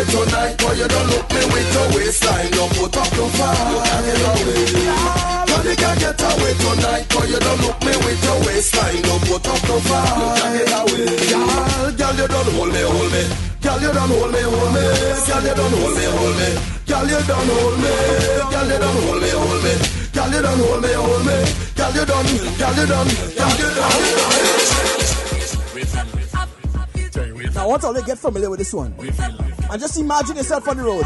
away 0.00 0.24
tonight, 0.24 0.56
boy, 0.58 0.72
you 0.72 0.88
don't 0.88 1.08
look 1.08 1.28
me 1.30 1.42
with 1.52 1.74
your 1.74 1.88
waistline. 1.96 2.50
Don't 2.52 2.72
put 2.76 2.96
up 2.96 3.12
your 3.16 3.28
fire, 3.36 4.02
get 4.04 4.22
away. 4.28 4.64
Johnny 5.46 5.74
can 5.76 5.96
get 5.98 6.22
away 6.22 6.52
tonight, 6.56 7.04
boy, 7.10 7.24
you 7.24 7.38
don't 7.40 7.60
look 7.60 7.78
me 7.84 7.92
with 8.04 8.24
your 8.24 8.38
waistline. 8.46 9.02
Don't 9.02 9.22
put 9.28 9.48
up 9.48 9.62
your 9.68 9.80
fire, 9.80 10.56
get 10.56 10.72
away. 10.72 11.06
Girl, 11.30 11.92
girl, 11.92 12.14
you 12.16 12.28
don't 12.28 12.50
hold 12.54 12.72
me, 12.72 12.82
hold 12.82 13.12
me. 13.12 13.22
Girl, 13.60 13.80
you 13.80 13.92
don't 13.92 14.08
hold 14.08 14.32
me, 14.32 14.40
hold 14.40 14.72
me. 14.72 14.82
Girl, 15.28 15.44
you 15.44 15.54
don't 15.54 15.74
hold 15.76 15.94
me, 15.96 16.04
hold 16.08 16.36
me. 16.38 16.48
Girl, 16.88 17.06
you 17.08 17.20
don't 17.28 17.50
hold 17.50 17.76
me. 17.80 17.92
Girl, 18.50 18.68
you 18.70 18.78
don't 18.80 18.98
hold 19.04 19.20
me, 19.20 19.30
hold 19.30 19.60
me. 19.64 19.72
Girl, 20.14 20.30
you 20.32 20.42
don't 20.42 20.60
hold 20.64 20.80
me, 20.82 20.92
hold 20.96 21.24
me. 21.28 21.36
Girl, 21.76 21.92
you 21.92 22.04
don't, 22.08 22.28
girl, 22.56 22.74
you 22.76 22.86
don't, 22.88 23.10
girl, 23.36 23.56
you 23.60 23.68
don't. 23.76 25.09
Now, 27.60 27.68
what 27.68 27.84
all 27.84 27.92
they 27.92 28.00
get 28.00 28.18
familiar 28.18 28.48
with 28.48 28.58
this 28.58 28.72
one. 28.72 28.94
And 28.98 29.78
just 29.78 29.98
imagine 29.98 30.34
yourself 30.34 30.66
on 30.66 30.78
the 30.78 30.82
road. 30.82 31.04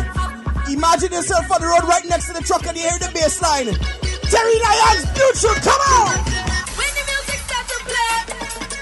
Imagine 0.71 1.11
yourself 1.11 1.51
on 1.51 1.61
the 1.61 1.67
road 1.67 1.83
right 1.83 2.07
next 2.07 2.29
to 2.29 2.33
the 2.33 2.47
truck 2.47 2.65
and 2.65 2.77
you 2.79 2.85
hear 2.87 2.97
the 2.97 3.11
bass 3.11 3.43
line. 3.43 3.75
Terri 4.31 4.57
Lyons, 4.63 5.03
Bluetooth, 5.19 5.59
come 5.67 5.83
on! 5.83 6.15
When 6.79 6.91
the 6.95 7.05
music 7.11 7.43
starts 7.43 7.75
to 7.75 7.79
play, 7.91 8.15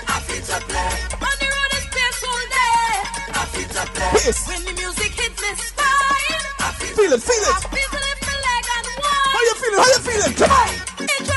I 0.05 0.21
feel 0.21 0.45
to 0.53 0.59
play. 0.69 0.93
On 1.17 1.35
the 1.41 1.49
road, 1.49 1.73
it's 1.81 1.89
Bass. 3.97 4.49
When 4.53 4.65
the 4.69 4.75
music 4.77 5.13
hits 5.17 5.41
my 5.41 5.55
spine, 5.57 6.45
I 6.61 6.77
feel, 6.77 6.93
feel 6.93 7.13
it, 7.17 7.23
feel 7.25 7.41
it. 7.41 7.57
I 7.57 7.73
feel 7.73 7.89
it 7.89 8.05
lift 8.05 8.21
my 8.21 8.37
leg 8.37 8.65
and 8.69 8.87
wine. 9.01 9.33
How 9.33 9.41
you 9.49 9.55
feeling? 9.57 9.81
How 9.81 9.89
you 9.89 10.01
feeling? 10.05 10.35
Come 10.37 10.53
on. 10.53 11.32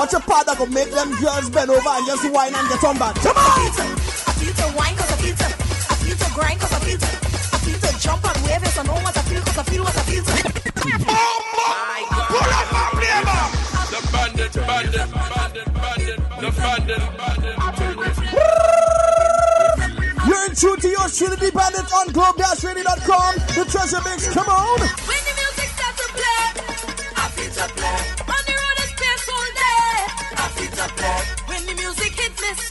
Watch 0.00 0.14
a 0.14 0.20
part 0.20 0.48
that 0.48 0.56
could 0.56 0.72
make 0.72 0.88
them 0.96 1.12
girls 1.20 1.52
bend 1.52 1.68
over 1.68 1.92
and 1.92 2.06
just 2.08 2.24
whine 2.32 2.56
and 2.56 2.64
get 2.72 2.80
on 2.88 2.96
back. 2.96 3.12
Come 3.20 3.36
on! 3.36 3.68
I 3.68 4.32
feel 4.40 4.48
to 4.48 4.66
whine 4.72 4.96
cause 4.96 5.12
I 5.12 5.16
feel 5.20 5.36
to, 5.36 5.44
I 5.44 5.94
feel 6.00 6.16
to 6.16 6.28
grind 6.32 6.56
cause 6.56 6.72
I 6.72 6.80
feel 6.88 6.96
to, 6.96 7.04
I 7.04 7.60
feel 7.60 7.76
to 7.76 7.90
jump 8.00 8.24
and 8.24 8.40
wave 8.48 8.64
yes 8.64 8.80
and 8.80 8.88
know 8.88 8.96
what 8.96 9.12
I 9.12 9.20
feel 9.28 9.44
cause 9.44 9.60
I 9.60 9.64
feel 9.68 9.84
what 9.84 9.92
I 9.92 10.00
feel 10.08 10.24
to. 10.24 10.32
Oh 11.04 11.36
my 11.52 12.00
Pull 12.32 12.48
up 12.48 12.64
my 12.72 12.96
flavor! 12.96 13.44
The 13.92 14.00
bandit, 14.08 14.56
bandit, 14.56 15.04
bandit, 15.12 15.68
bandit, 15.68 16.16
the 16.16 16.48
bandit, 16.48 17.04
bandit. 17.20 17.60
You're 20.24 20.44
in 20.48 20.56
tune 20.56 20.80
to 20.80 20.88
your 20.88 21.12
Trinity 21.12 21.52
Bandit 21.52 21.92
on 21.92 22.08
globe-radio.com. 22.16 23.32
The 23.52 23.68
treasure 23.68 24.00
mix, 24.08 24.32
come 24.32 24.48
on! 24.48 24.80
When 24.80 25.20
the 25.28 25.34
music 25.36 25.68
starts 25.76 26.00
to 26.00 26.08
play, 26.16 26.56
I 27.20 27.28
feel 27.36 27.52
to 27.52 27.68
play 27.76 28.19
the. 30.80 31.24
When 31.46 31.66
the 31.66 31.74
music 31.74 32.12
hits, 32.18 32.40
miss. 32.40 32.69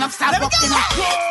them, 0.00 0.10
stop 0.10 0.40
walking 0.40 0.70
them. 0.70 1.27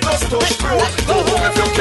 get 0.00 0.10
lost 0.10 0.32
or 0.32 0.40
screw. 0.42 0.78
Go 1.06 1.14
home 1.14 1.79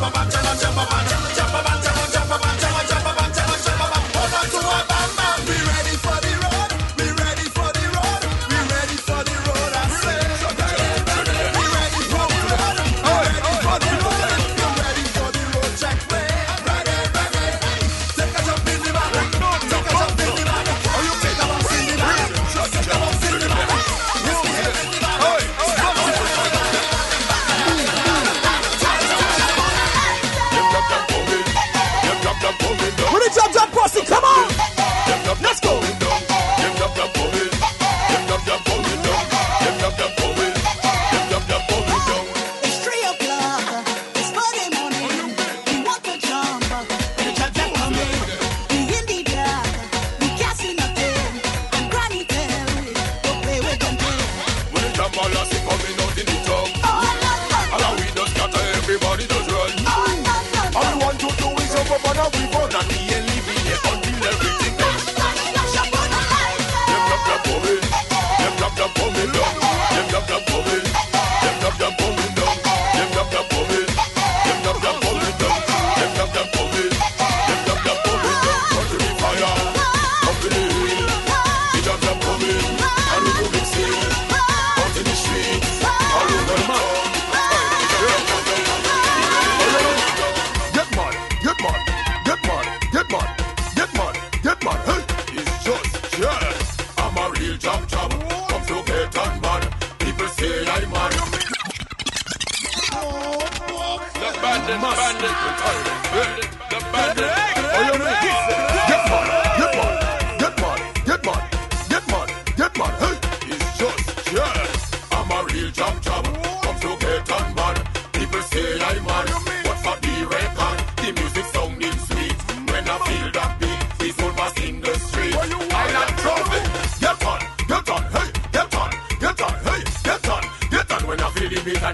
bam, 0.00 0.12
bam, 0.12 0.28
bam, 0.28 0.65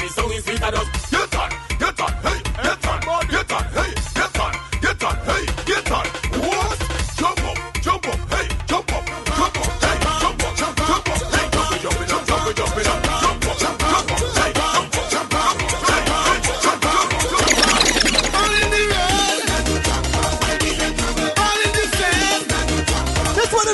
the 0.02 0.08
song 0.08 0.32
is 0.32 0.44
sweet 0.44 0.62
and 0.62 0.74
just 0.74 1.10
Get 1.10 1.34
on, 1.36 1.50
get 1.78 2.00
on, 2.00 2.12
hey, 2.26 2.38
get 2.62 2.86
on, 2.86 3.00
get 3.28 3.52
on, 3.52 3.64
hey, 3.76 3.94
get 4.18 4.40
on, 4.40 4.52
get 4.82 5.04
on, 5.04 5.16
hey, 5.28 5.44
get 5.66 5.90
on 5.92 6.06
What? 6.42 6.78
Jump 7.18 7.44
up, 7.46 7.56
jump 7.80 8.08
up, 8.08 8.18
hey, 8.32 8.46
jump 8.66 8.92
up, 8.92 9.04
jump 9.06 9.58
up, 9.62 9.70
hey, 9.82 9.96
jump 10.22 10.42
up, 10.42 10.56
jump 10.56 10.80
up, 10.80 10.90
jump 10.90 11.08
up, 11.08 11.22
hey, 11.32 11.46
jump 11.52 11.70
jump 11.82 11.98
jump 12.10 12.26
jump 12.26 12.62
jump 12.62 13.02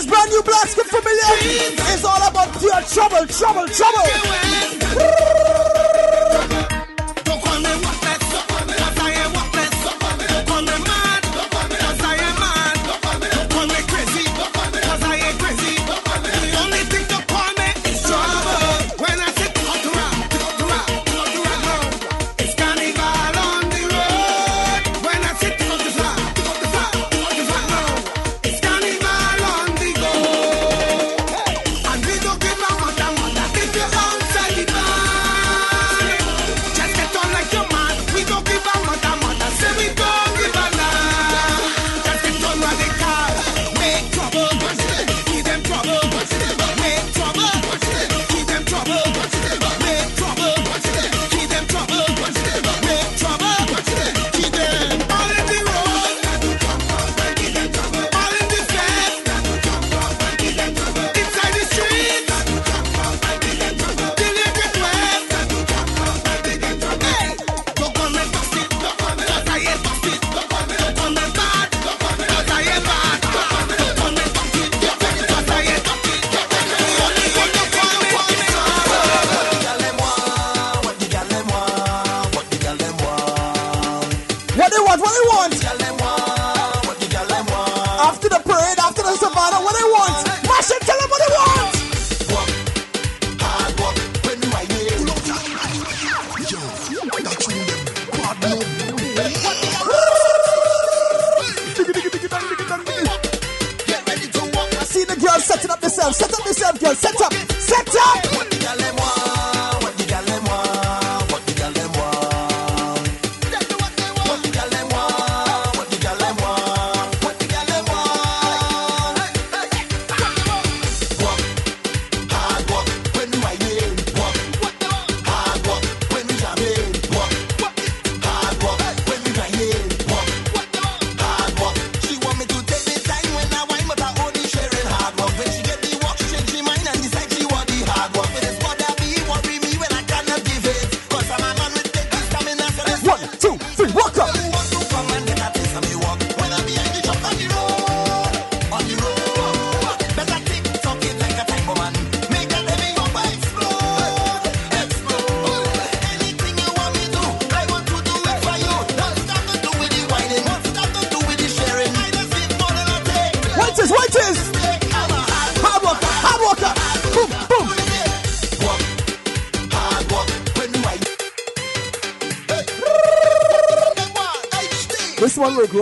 brand 0.06 0.30
new 0.30 0.42
blast. 0.42 0.78
It's 0.78 2.04
all 2.04 2.28
about 2.28 2.48
pure 2.58 2.82
trouble, 2.82 3.26
trouble, 3.26 3.66
trouble. 3.68 4.17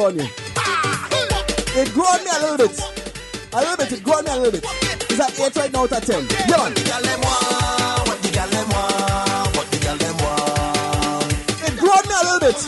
onion. 0.06 0.30
It 1.74 1.92
grew 1.92 2.04
on 2.04 2.22
me 2.22 2.30
a 2.30 2.38
little 2.42 2.58
bit. 2.58 2.80
A 3.52 3.58
little 3.58 3.76
bit, 3.76 3.92
it 3.92 4.04
grew 4.04 4.14
on 4.14 4.24
me 4.24 4.30
a 4.30 4.36
little 4.36 4.52
bit. 4.52 4.64
It's 5.10 5.18
at 5.18 5.40
8 5.40 5.56
right 5.56 5.72
now 5.72 5.84
it's 5.84 5.92
at 5.94 6.02
10. 6.06 6.22
Yon. 6.46 6.72
It 11.66 11.74
grew 11.78 11.90
on 11.90 12.06
me 12.06 12.14
a 12.14 12.22
little 12.22 12.40
bit. 12.40 12.58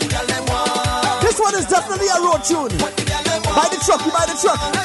This 1.22 1.38
one 1.38 1.54
is 1.54 1.66
definitely 1.66 2.08
a 2.08 2.20
road 2.26 2.42
tune. 2.42 2.74
By 2.78 3.68
the 3.70 3.78
truck, 3.86 4.04
you 4.04 4.10
buy 4.10 4.26
the 4.26 4.34
truck. 4.42 4.77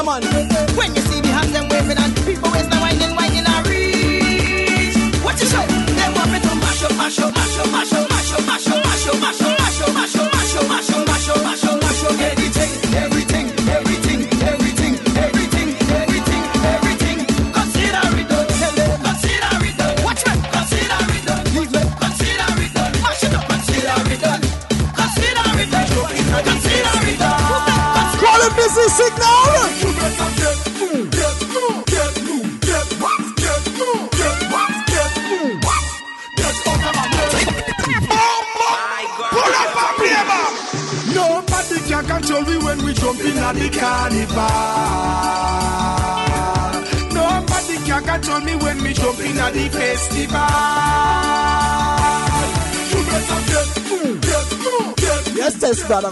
come 0.00 0.08
on. 0.08 0.49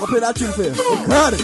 Après 0.09 0.21
là, 0.21 0.33
Get 0.35 0.49
out 0.49 0.55
fais. 0.55 0.73
Regarde. 1.03 1.37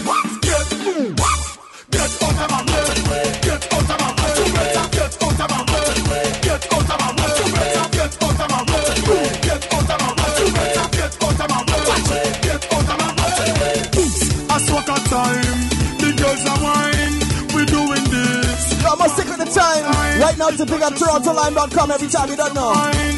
Right 20.17 20.37
now, 20.39 20.49
to 20.49 20.65
pick 20.65 20.81
up 20.81 20.93
TorontoLime.com 20.93 21.91
every 21.91 22.07
time 22.07 22.29
you 22.29 22.35
don't 22.35 22.53
know 22.55 23.15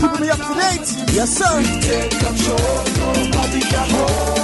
keeping 0.00 0.20
me 0.20 0.30
up 0.30 0.38
to 0.38 0.54
date. 0.54 1.12
Yes, 1.12 1.36
sir. 1.36 1.62
Take 1.80 2.10
control, 2.10 2.58
nobody 3.14 3.60
can 3.60 3.90
hold. 3.90 4.39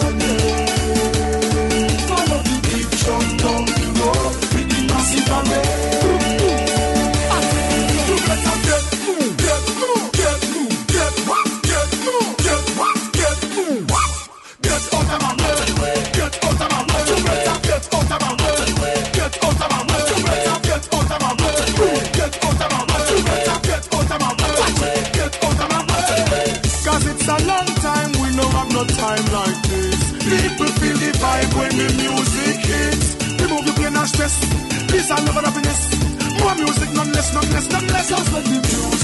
numbness, 37.32 37.68
numbness, 37.68 37.68
numbness. 37.72 38.08
That's 38.08 38.30
what 38.32 38.46
you 38.48 38.60
do. 38.60 38.95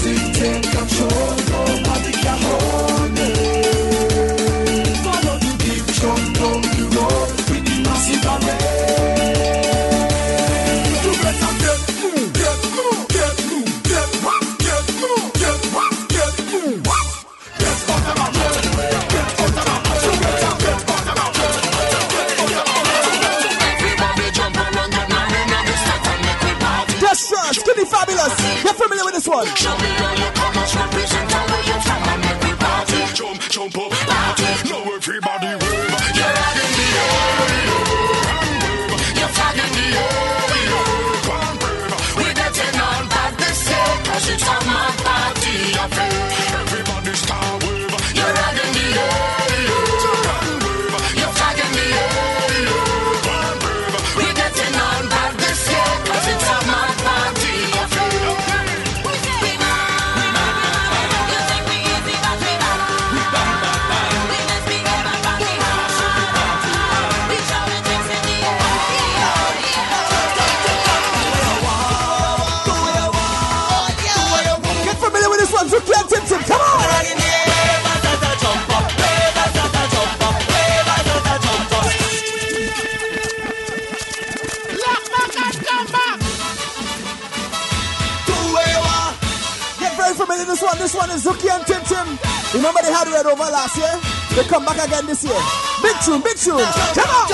this 95.06 95.24
year. 95.24 95.38
Big 95.82 95.96
tune, 96.04 96.20
big 96.22 96.36
tune. 96.36 96.64
Come 96.94 97.10
on. 97.10 97.31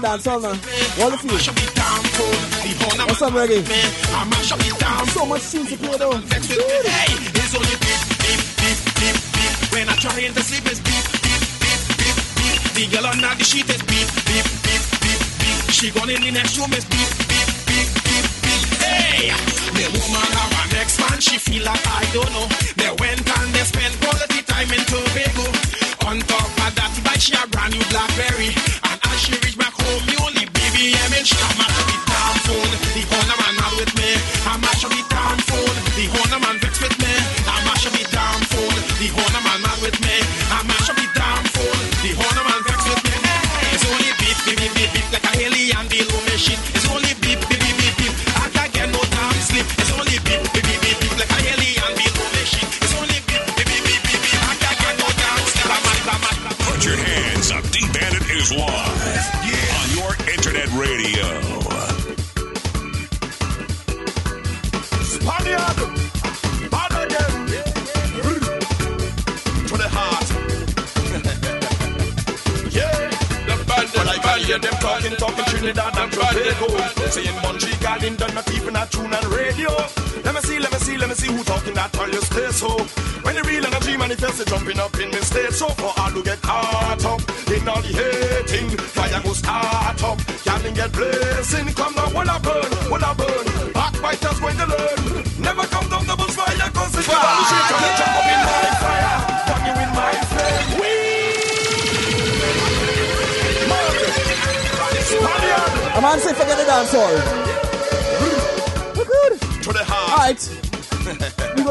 Some 0.00 0.18
dancehall 0.18 0.42
now. 0.42 0.54
What. 1.02 1.18
The 1.18 1.28
horner 2.80 3.06
What's 3.06 3.22
up, 3.22 3.32
reggae? 3.32 3.64
So 5.10 5.26
much 5.26 5.50
tunes 5.50 5.70
to 5.70 5.76
play 5.76 5.96
though. 5.98 6.12
Hey, 6.12 7.14
it's 7.34 7.54
only 7.54 7.76
beep, 7.82 8.02
beep, 8.22 8.40
beep, 8.58 8.78
beep, 8.98 9.16
beep. 9.34 9.72
When 9.72 9.88
I 9.88 9.94
try 9.96 10.28
to 10.28 10.42
sleep, 10.42 10.66
it's 10.66 10.80
beep, 10.80 11.04
beep, 11.22 11.42
beep, 11.62 11.82
beep, 11.98 12.18
beep. 12.38 12.58
The 12.74 12.84
girl 12.94 13.06
under 13.06 13.34
the 13.34 13.44
sheet 13.44 13.68
is 13.70 13.82
beep, 13.82 14.08
beep, 14.26 14.46
beep, 14.62 14.84
beep, 15.02 15.22
beep. 15.40 15.60
She 15.72 15.90
gone 15.90 16.10
in 16.10 16.22
the 16.22 16.30
next 16.30 16.58
room 16.58 16.72
is 16.74 16.84
beep, 16.86 17.10
beep, 17.26 17.48
beep, 17.66 17.88
beep, 18.06 18.26
beep. 18.44 18.62
Hey, 18.82 19.30
the 19.74 19.86
woman 19.94 20.30
have 20.38 20.54
an 20.62 20.68
next 20.78 21.00
man, 21.00 21.18
she 21.20 21.38
feel 21.38 21.64
like 21.64 21.82
I 21.86 22.04
don't 22.12 22.30
know. 22.34 22.46
They 22.78 22.92
went 23.02 23.26
and 23.26 23.48
they 23.54 23.66
spent 23.66 23.94
quality 24.02 24.42
time 24.46 24.70
in 24.70 24.82
Tobago. 24.86 25.46
On 26.06 26.18
top 26.30 26.46
of 26.46 26.74
that, 26.78 27.18
she 27.18 27.34
a 27.34 27.46
brand 27.48 27.74
new 27.74 27.84
BlackBerry. 27.90 28.67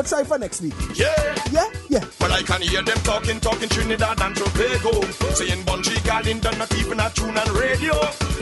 Try 0.08 0.24
for 0.24 0.40
next 0.40 0.62
week. 0.62 0.74
Yeah. 0.96 1.12
Yeah? 1.52 1.68
Yeah. 1.90 2.06
Well, 2.22 2.32
I 2.32 2.42
can 2.42 2.62
hear 2.62 2.82
them 2.82 2.98
talking, 3.04 3.42
talking 3.42 3.68
Trinidad 3.68 4.22
and 4.22 4.36
Tobago. 4.36 5.02
Saying 5.36 5.64
Bunji 5.66 6.00
Garlin 6.08 6.40
done 6.40 6.58
not 6.58 6.74
even 6.78 7.00
a 7.00 7.10
tune 7.10 7.36
and 7.36 7.50
radio. 7.52 7.94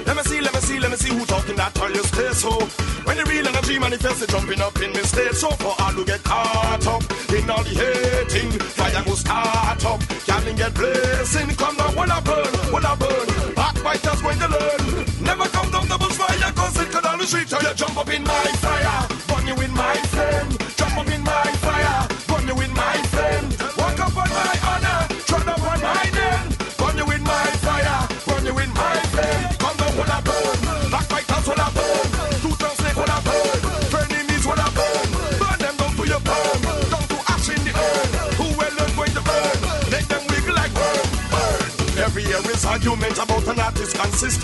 Let 0.06 0.16
me 0.16 0.22
see, 0.24 0.42
let 0.42 0.54
me 0.54 0.60
see, 0.60 0.80
let 0.80 0.92
me 0.92 0.98
see 0.98 1.10
who 1.10 1.26
talking 1.26 1.56
that 1.56 1.74
tell 1.74 1.90
you 1.92 2.04
stay 2.04 2.32
so. 2.34 2.52
When 3.06 3.18
the 3.18 3.26
real 3.26 3.48
energy 3.48 3.80
manifests, 3.80 4.22
it 4.22 4.30
jumping 4.30 4.62
up 4.62 4.80
in 4.80 4.94
the 4.94 5.04
state. 5.08 5.34
So 5.34 5.50
for 5.58 5.74
all 5.82 5.94
who 5.94 6.06
get 6.06 6.24
caught 6.24 6.86
up 6.86 7.02
in 7.34 7.50
all 7.50 7.64
the 7.64 7.74
hating, 7.74 8.52
fire 8.52 9.04
go 9.04 9.16
start 9.16 9.86
up. 9.86 10.02
Can't 10.26 10.58
get 10.58 10.74
blazing, 10.76 11.50
come 11.56 11.78
now, 11.78 11.90
will 11.98 12.12
I 12.12 12.20
burn, 12.22 12.52
will 12.74 12.86
I 12.86 12.96
burn? 12.96 13.28
Backbiters 13.56 14.22
going 14.22 14.40
to 14.40 14.48
learn. 14.48 15.06
Never 15.22 15.46
come 15.50 15.72
down 15.72 15.88
the 15.88 15.98
bush 15.98 16.14
fire, 16.14 16.52
cause 16.54 16.80
it 16.80 16.92
could 16.92 17.06
only 17.06 17.26
street. 17.26 17.50
You 17.52 17.74
jump 17.74 17.98
up 17.98 18.10
in 18.10 18.24
my 18.24 18.46
fire, 18.62 18.75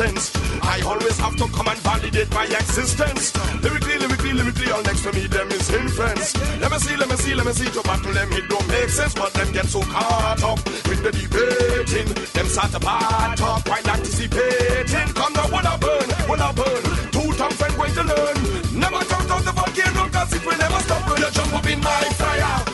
I 0.01 0.81
always 0.87 1.15
have 1.19 1.35
to 1.35 1.47
come 1.49 1.67
and 1.67 1.77
validate 1.77 2.31
my 2.31 2.45
existence. 2.45 3.37
Lyrically, 3.61 3.99
lyrically, 3.99 4.33
lyrically, 4.33 4.71
all 4.71 4.81
next 4.81 5.03
to 5.03 5.13
me, 5.13 5.27
them 5.27 5.47
is 5.51 5.69
influence. 5.69 6.33
Let 6.59 6.71
me 6.71 6.77
see, 6.79 6.95
let 6.97 7.07
me 7.07 7.15
see, 7.17 7.35
let 7.35 7.45
me 7.45 7.53
see, 7.53 7.69
to 7.69 7.81
battle 7.83 8.11
them, 8.11 8.33
it 8.33 8.49
don't 8.49 8.67
make 8.67 8.89
sense, 8.89 9.13
but 9.13 9.31
them 9.33 9.51
get 9.53 9.65
so 9.67 9.81
caught 9.81 10.41
up 10.41 10.57
with 10.89 11.03
the 11.03 11.11
debating. 11.11 12.07
Them 12.33 12.47
start 12.47 12.71
to 12.71 12.79
part 12.79 13.41
up 13.41 13.67
while 13.69 13.87
anticipating. 13.93 15.13
Come 15.13 15.33
now, 15.33 15.45
will 15.53 15.67
I 15.69 15.77
burn, 15.77 16.09
will 16.27 16.41
I 16.41 16.51
burn? 16.51 16.83
Two 17.13 17.33
tongue 17.37 17.53
friend 17.53 17.75
going 17.77 17.93
to 17.93 18.03
learn. 18.03 18.37
Never 18.73 19.05
jump 19.05 19.29
out 19.29 19.43
the 19.45 19.53
volcano, 19.53 20.09
cause 20.09 20.33
it 20.33 20.43
will 20.43 20.57
never 20.57 20.79
stop. 20.81 21.19
You 21.19 21.29
jump 21.29 21.53
up 21.53 21.67
in 21.69 21.79
my 21.79 22.03
fire, 22.17 22.70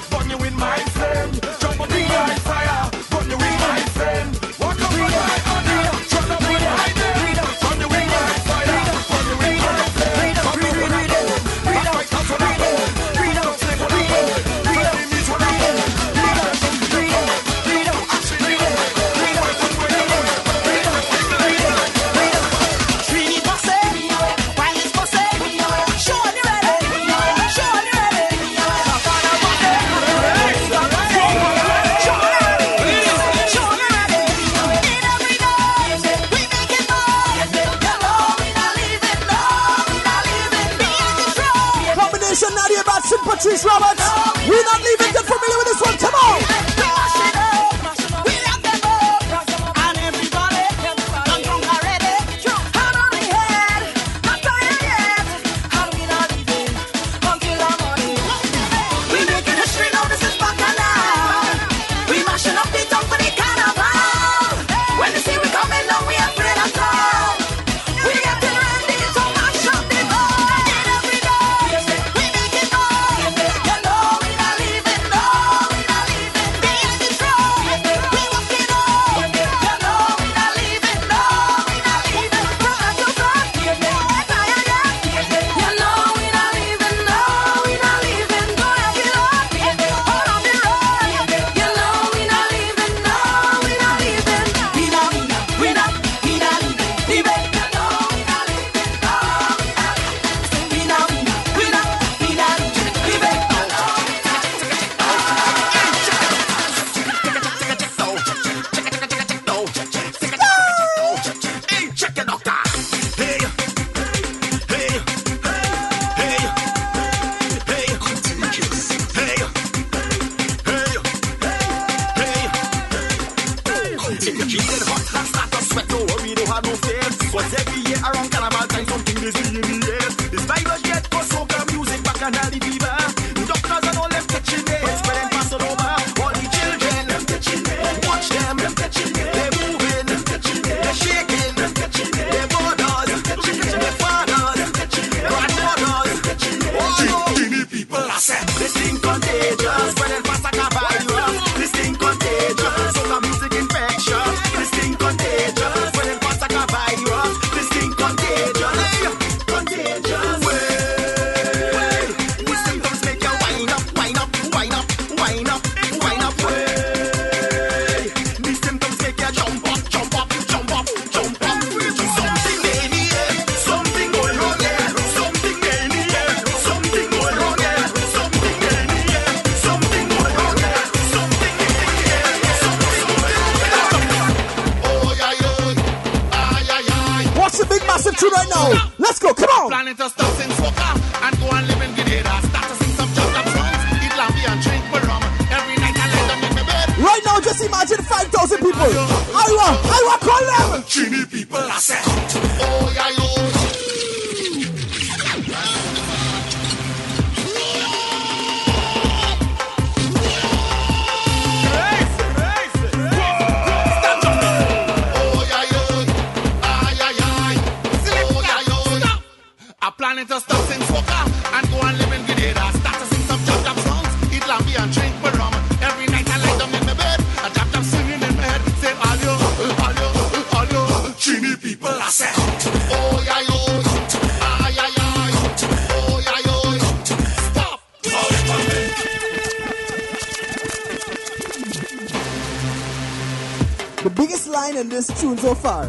best 245.07 245.21
tune 245.21 245.37
so 245.37 245.53
far 245.55 245.85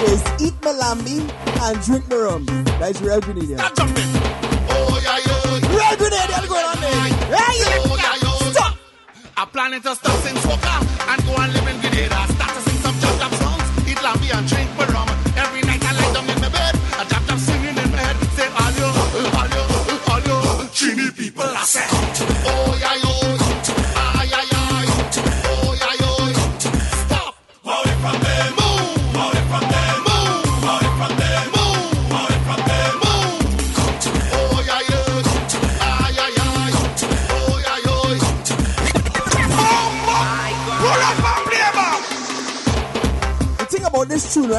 is 0.00 0.22
Eat 0.40 0.54
Malambi 0.60 1.20
and 1.62 1.82
Drink 1.82 2.08
the 2.08 2.18
Rum. 2.18 2.44
That 2.78 2.90
is 2.90 3.02
Real 3.02 3.20
Jumping. 3.20 4.10
Oh, 4.72 5.00
yeah, 5.02 5.18
yeah. 5.26 5.68
Real 5.68 5.96
Grenadian 5.96 6.48
going 6.48 6.64
on 6.64 6.80
there. 6.80 6.90
Oh, 6.92 7.06
yeah, 7.30 7.52
yeah. 7.58 7.96
Yeah, 7.96 8.16
yeah. 8.22 8.50
Stop. 8.52 8.76
I 9.36 9.44
plan 9.46 9.72
to 9.72 9.94
stop 9.94 10.16
since 10.22 10.46
Walker 10.46 10.86
and 11.08 11.24
go 11.24 11.34
and 11.36 11.52
live 11.52 11.68
in 11.68 11.80
Grenada. 11.80 12.39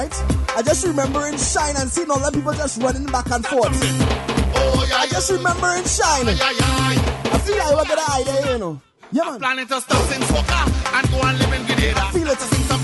right? 0.02 0.58
I 0.58 0.62
just 0.62 0.86
remember 0.86 1.28
in 1.28 1.38
Shine 1.38 1.76
and 1.78 1.90
seeing 1.90 2.10
all 2.10 2.20
the 2.20 2.32
people 2.32 2.54
just 2.54 2.82
running 2.82 3.06
back 3.06 3.30
and 3.32 3.46
forth. 3.46 3.70
Oh, 3.72 4.86
yeah, 4.90 4.98
I 4.98 5.08
just 5.08 5.32
remember 5.32 5.68
in 5.78 5.86
Shine. 5.86 6.26
Yeah, 6.26 6.52
yeah, 6.52 7.34
I 7.34 7.38
feel 7.44 7.58
like 7.58 7.88
I 7.88 7.96
got 7.96 8.00
an 8.00 8.22
idea, 8.22 8.54
you 8.54 8.60
know. 8.60 8.82
Yeah, 9.12 9.24
man. 9.24 9.34
I'm 9.34 9.40
planning 9.40 9.68
to 9.68 9.82
stop 9.82 10.04
since 10.08 10.32
Walker 10.32 10.64
and 10.96 11.10
go 11.12 11.22
and 11.22 11.40
live 11.40 11.54
in 11.54 11.66
Grenada. 11.68 12.02
I 12.02 12.12
feel 12.12 12.28
it. 12.28 12.38
I 12.38 12.48
see 12.48 12.64
some 12.64 12.84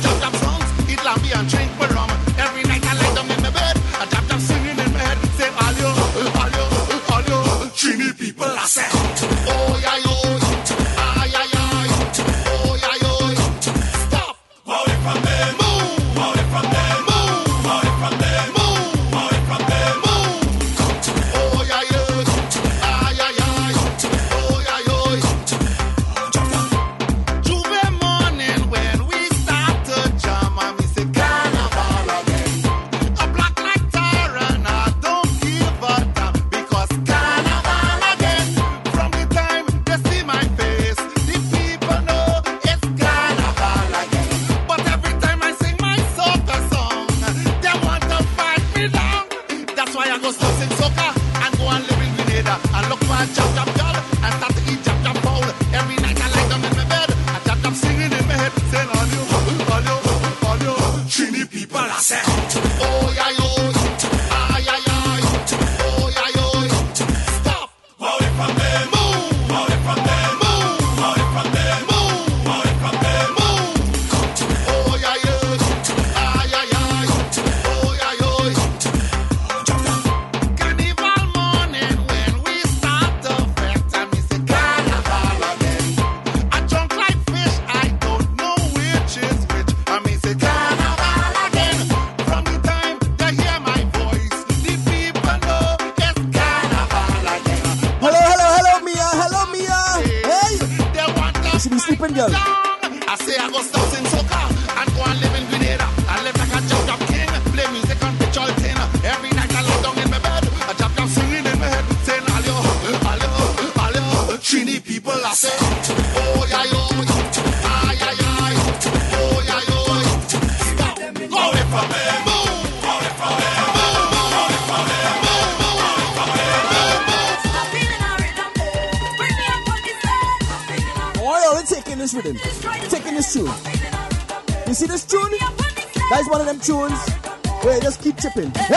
Hey. 138.38 138.77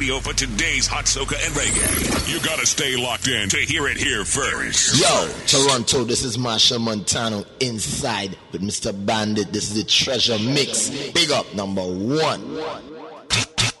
radio 0.00 0.18
for 0.18 0.32
today's 0.32 0.86
hot 0.86 1.04
soca 1.04 1.36
and 1.44 1.54
reggae. 1.54 2.32
You 2.32 2.40
gotta 2.40 2.64
stay 2.64 2.96
locked 2.96 3.28
in 3.28 3.50
to 3.50 3.58
hear 3.58 3.86
it 3.86 3.98
here 3.98 4.24
first. 4.24 4.98
Yo, 4.98 5.28
Toronto, 5.46 6.04
this 6.04 6.24
is 6.24 6.38
Machel 6.38 6.80
Montano 6.80 7.44
inside 7.60 8.34
with 8.50 8.62
Mr. 8.62 8.94
Bandit. 9.04 9.52
This 9.52 9.70
is 9.70 9.74
the 9.74 9.84
treasure 9.84 10.38
mix. 10.38 10.88
Big 11.10 11.30
up 11.30 11.52
number 11.54 11.82
one. 11.82 12.40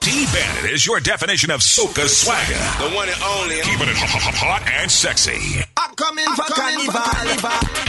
D 0.00 0.26
Bandit 0.34 0.70
is 0.70 0.84
your 0.84 1.00
definition 1.00 1.50
of 1.50 1.60
soca 1.60 2.06
swagger. 2.06 2.52
The 2.84 2.94
one 2.94 3.08
and 3.08 3.22
only. 3.22 3.56
Keeping 3.62 3.88
it 3.88 3.96
hot, 3.96 4.62
and 4.66 4.90
sexy. 4.90 5.64
I'm 5.78 5.94
coming 5.94 6.26
for 6.36 6.52
coming. 6.52 6.84
For 6.84 6.98
carnival. 6.98 7.79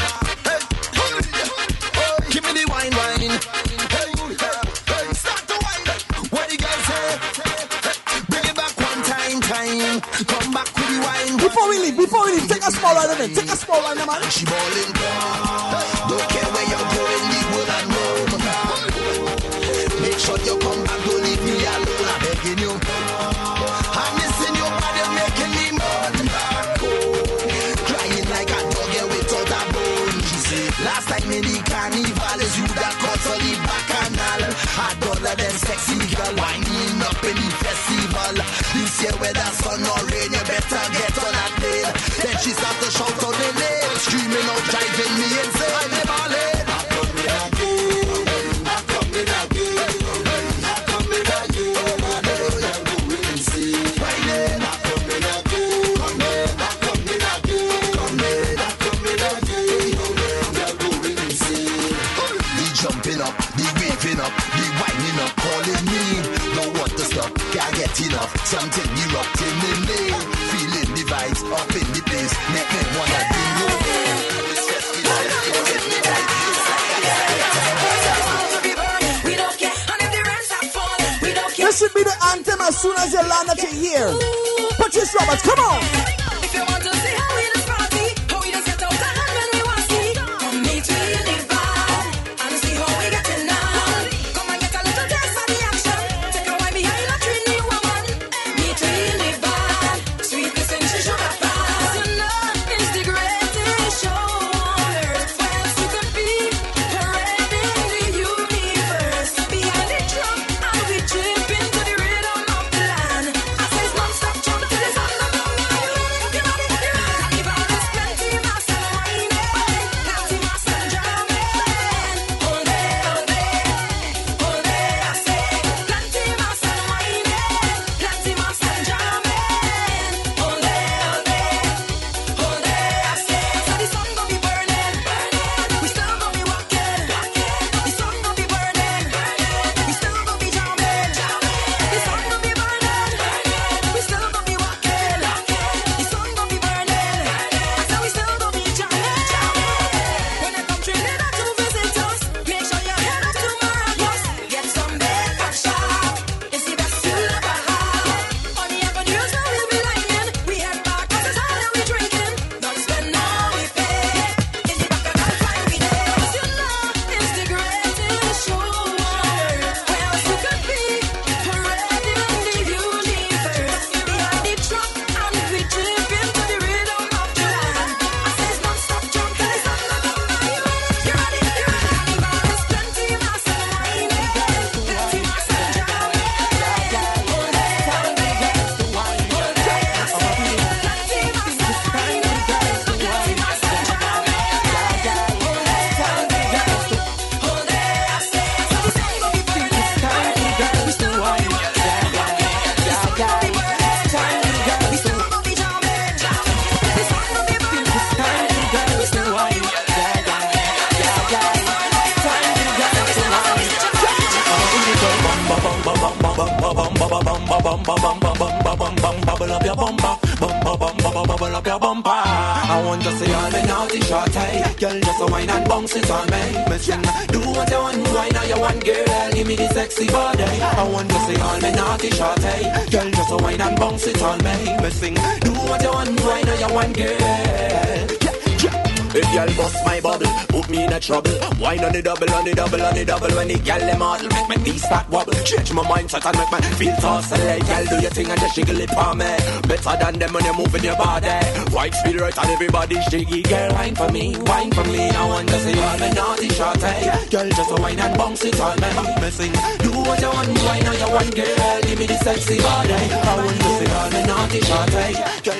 trouble. 241.12 241.36
Wine 241.59 241.84
on 241.84 241.91
the 241.91 242.01
double, 242.01 242.32
on 242.32 242.45
the 242.45 242.53
double, 242.55 242.82
on 242.82 242.95
the 242.95 243.03
double. 243.03 243.32
When 243.36 243.47
the 243.47 243.55
gyal 243.55 243.84
them 243.84 244.01
all 244.01 244.22
make 244.36 244.47
my 244.47 244.57
knees 244.64 244.84
start 244.84 245.09
wobble. 245.09 245.36
Change 245.43 245.74
my 245.74 245.84
mindset 245.84 246.24
and 246.24 246.38
make 246.39 246.51
my 246.51 246.62
feel 246.80 246.95
And 246.95 247.43
Like 247.51 247.68
gal, 247.68 247.86
do 247.91 247.97
your 247.99 248.14
thing 248.16 248.30
and 248.32 248.39
just 248.39 248.55
jiggle 248.55 248.80
it 248.80 248.91
for 248.95 249.14
me. 249.20 249.32
Better 249.68 249.95
than 249.99 250.14
them 250.20 250.32
when 250.34 250.43
you're 250.45 250.55
moving 250.55 250.84
your 250.84 250.95
body. 250.95 251.36
White 251.76 251.95
feel 252.03 252.18
right 252.24 252.38
and 252.38 252.49
everybody 252.55 252.97
jiggy. 253.12 253.41
Girl, 253.43 253.72
wine 253.76 253.95
for 253.95 254.09
me, 254.12 254.36
wine 254.47 254.72
for 254.72 254.86
me. 254.86 255.03
I 255.09 255.24
want 255.28 255.47
to 255.49 255.59
see 255.59 255.80
all 255.80 255.97
my 255.99 256.09
naughty 256.16 256.49
shorty. 256.55 256.88
Eh? 256.88 257.28
Girl, 257.28 257.49
just 257.49 257.72
a 257.72 257.78
wine 257.82 257.99
and 257.99 258.18
bounce 258.18 258.43
it 258.45 258.59
on 258.59 258.80
me. 258.80 258.89
Me 259.22 259.30
sing, 259.30 259.53
do 259.84 259.91
what 260.07 260.20
you 260.24 260.32
want, 260.32 260.47
wine 260.64 260.88
on 260.88 260.95
your 260.95 261.12
one 261.12 261.32
girl. 261.36 261.82
Give 261.84 261.99
me 261.99 262.05
the 262.07 262.18
sexy 262.24 262.57
body. 262.64 262.95
I 262.95 263.36
want 263.36 263.59
to 263.59 263.70
see 263.78 263.91
all 263.99 264.09
my 264.16 264.22
naughty 264.32 264.59
shorty. 264.64 264.95
Eh? 264.95 265.51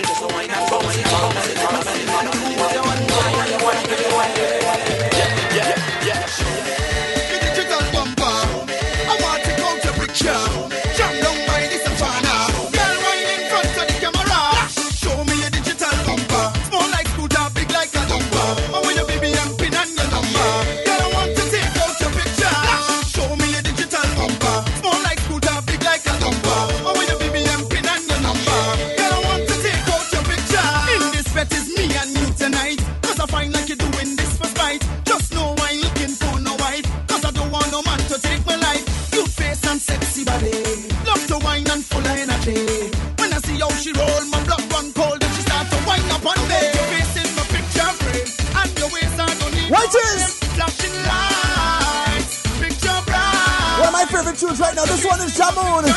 One 53.80 53.88
of 53.88 53.94
my 53.94 54.06
favorite 54.06 54.38
tunes 54.38 54.60
right 54.60 54.76
now. 54.76 54.86
This 54.86 55.04
one 55.04 55.20
is 55.22 55.34
Jamoon. 55.36 55.90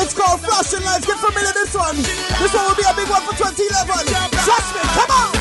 It's 0.00 0.14
called 0.14 0.40
Flashing 0.40 0.84
Lights. 0.84 1.06
Get 1.06 1.18
familiar 1.18 1.46
with 1.46 1.54
this 1.54 1.74
one. 1.74 1.96
This 1.96 2.54
one 2.54 2.64
will 2.66 2.76
be 2.76 2.84
a 2.88 2.94
big 2.94 3.08
one 3.10 3.22
for 3.22 3.34
2011. 3.34 4.06
Trust 4.44 4.74
me. 4.74 4.80
Come 4.94 5.10
on. 5.10 5.33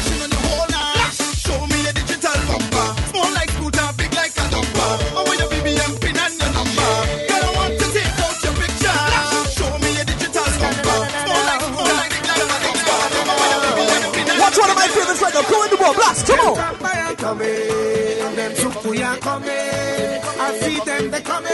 are 19.14 19.20
coming. 19.20 19.50
I 19.50 20.58
see 20.62 20.80
them, 20.80 21.12
they 21.12 21.22
coming. 21.22 21.52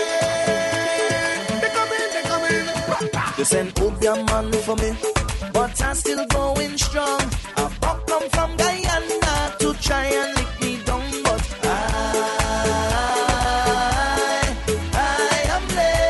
They 1.61 1.69
coming, 1.77 2.07
they 2.15 2.23
coming. 2.31 2.65
You 3.37 3.45
send 3.45 3.79
Obeah 3.79 4.15
man 4.25 4.51
for 4.51 4.75
me, 4.75 4.91
but 5.53 5.81
I'm 5.81 5.95
still 5.95 6.25
going 6.27 6.77
strong. 6.77 7.21
I 7.57 7.69
pop 7.81 8.07
come 8.07 8.29
from 8.29 8.55
Guyana 8.57 9.55
to 9.59 9.73
try 9.81 10.05
and 10.05 10.35
lick 10.37 10.61
me 10.61 10.71
down, 10.85 11.23
but 11.23 11.41
I, 11.63 11.67
I 14.93 15.05
am 15.55 15.63
late. 15.77 16.09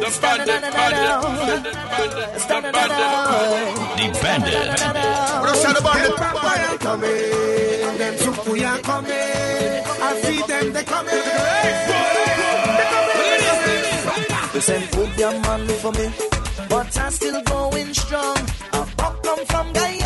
The 0.00 0.08
bandit, 0.22 0.46
bandit, 0.46 1.62
the 1.62 1.70
bandit, 2.48 2.62
the 2.62 2.72
bandit. 2.72 3.89
But 4.50 5.48
I 5.48 5.54
said 5.62 5.76
about 5.78 5.98
the 6.02 6.12
papa 6.16 6.78
coming, 6.78 7.10
and 7.86 7.98
them 8.00 8.14
sukuya 8.14 8.82
coming. 8.82 9.70
I 10.02 10.20
see 10.22 10.42
them, 10.50 10.72
they 10.72 10.84
coming. 10.84 11.24
They 14.52 14.60
send 14.60 14.84
food, 14.92 15.10
their 15.16 15.32
man 15.40 15.66
for 15.82 15.92
me, 15.92 16.10
but 16.68 16.98
I'm 16.98 17.12
still 17.12 17.40
going 17.42 17.94
strong. 17.94 18.38
I've 18.72 18.96
come 18.96 19.46
from 19.46 19.72
Guyana. 19.72 19.99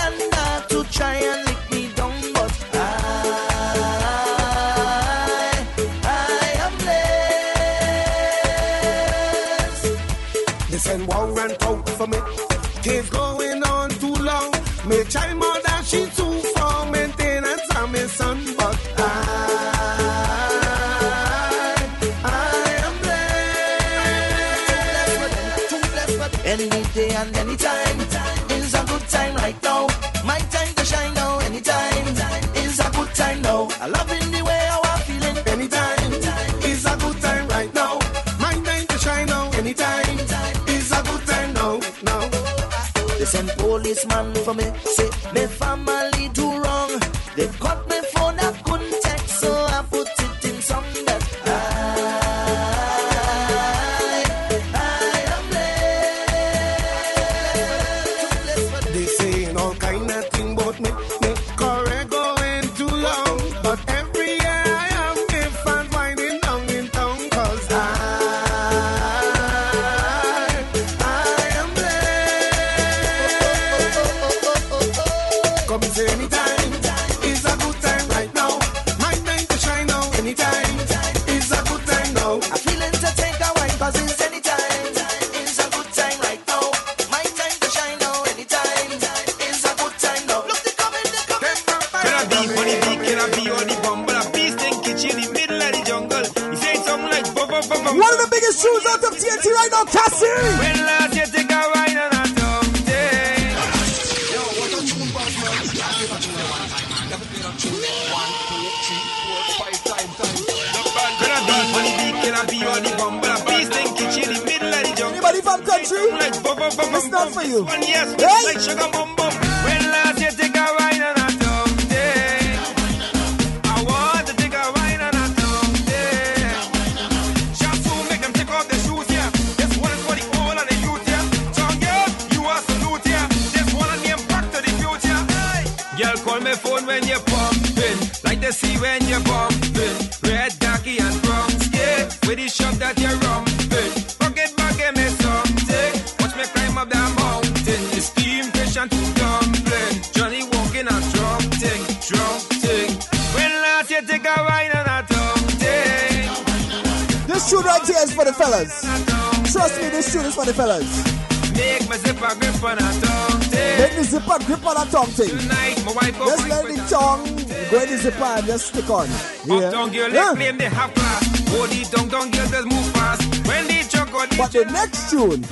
Stick 168.74 168.90
on. 168.90 169.08
Yeah. 169.46 169.66
Uptown 169.68 169.90
girl, 169.92 170.10
Yeah. 170.12 170.30
they 170.30 170.36
claim 170.36 170.58
they 170.58 170.64
have 170.68 170.94
class. 170.94 171.24
Oh, 171.56 171.66
the 171.66 171.84
downtown 171.96 172.30
girls 172.30 172.50
just 172.50 172.66
move 172.66 172.86
fast. 172.92 173.22
When 173.46 173.66
they 173.68 173.82
chuck 173.84 174.10
out 174.14 174.30
the 174.30 174.36
But 174.36 174.52
the 174.52 174.64
next 174.66 175.10
tune 175.10 175.44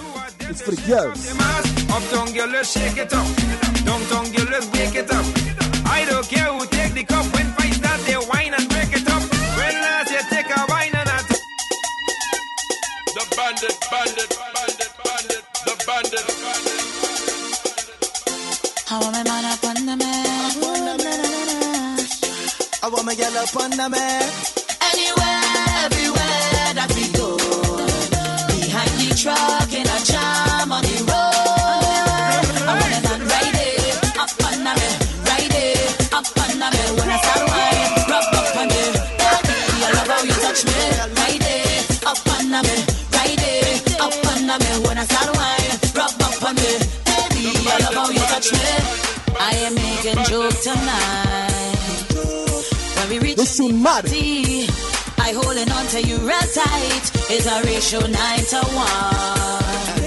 is 0.51 0.61
for 0.62 0.73
the 0.73 0.83
girls. 0.87 1.35
mass, 1.35 1.66
uptown 1.91 2.33
girl, 2.33 2.49
let's 2.49 2.73
shake 2.73 2.97
it 2.99 3.12
up. 3.12 3.72
Up 23.43 23.57
on 23.57 23.70
the 23.70 23.88
man. 23.90 24.22
Anywhere, 24.93 25.43
everywhere 25.82 26.66
that 26.78 26.90
we 26.95 27.11
go. 27.11 27.34
Behind 28.55 28.95
the 29.03 29.11
truck 29.18 29.70
in 29.74 29.82
a 29.82 29.99
jam 30.07 30.70
on 30.70 30.82
the 30.86 30.97
road. 31.11 32.47
I 32.62 32.72
want 32.78 32.95
a 32.95 33.01
man 33.03 33.20
ride 33.26 33.59
it, 33.66 33.99
up 34.14 34.30
on 34.47 34.62
the 34.62 34.72
man, 34.78 34.95
ride 35.26 35.57
it, 35.59 36.14
up 36.14 36.28
on 36.38 36.51
the 36.55 36.68
man. 36.70 36.88
When 36.95 37.09
I 37.11 37.18
start 37.18 37.43
wine, 37.51 37.90
rub 38.07 38.30
up 38.30 38.57
on 38.62 38.66
me. 38.70 38.82
Baby, 39.18 39.57
I 39.82 39.90
love 39.90 40.11
how 40.12 40.22
you 40.22 40.36
touch 40.38 40.62
me. 40.62 40.78
Ride 41.18 41.43
it, 41.43 42.07
up 42.07 42.22
on 42.30 42.45
the 42.47 42.61
man, 42.62 42.80
ride 43.11 43.43
it, 43.43 43.82
up 43.99 44.14
on 44.30 44.40
the 44.47 44.57
man. 44.62 44.76
When 44.86 44.97
I 45.03 45.05
start 45.11 45.30
wine, 45.34 45.74
rub 45.99 46.14
up 46.22 46.43
on 46.47 46.55
me. 46.62 46.70
Baby, 47.11 47.59
I 47.59 47.76
love 47.90 47.97
how 47.99 48.09
you 48.14 48.22
touch 48.30 48.55
me. 48.55 48.70
I 49.34 49.51
am 49.66 49.74
making 49.74 50.22
joke 50.30 50.55
tonight. 50.62 51.32
This 53.53 53.70
mad. 53.70 54.09
I 55.20 55.36
holding 55.36 55.70
on 55.70 55.84
to 55.92 56.00
you 56.00 56.16
real 56.24 56.48
tight. 56.57 57.05
It's 57.28 57.44
a 57.44 57.61
ratio 57.68 58.00
nine 58.00 58.44
to 58.48 58.61
one. 58.72 60.00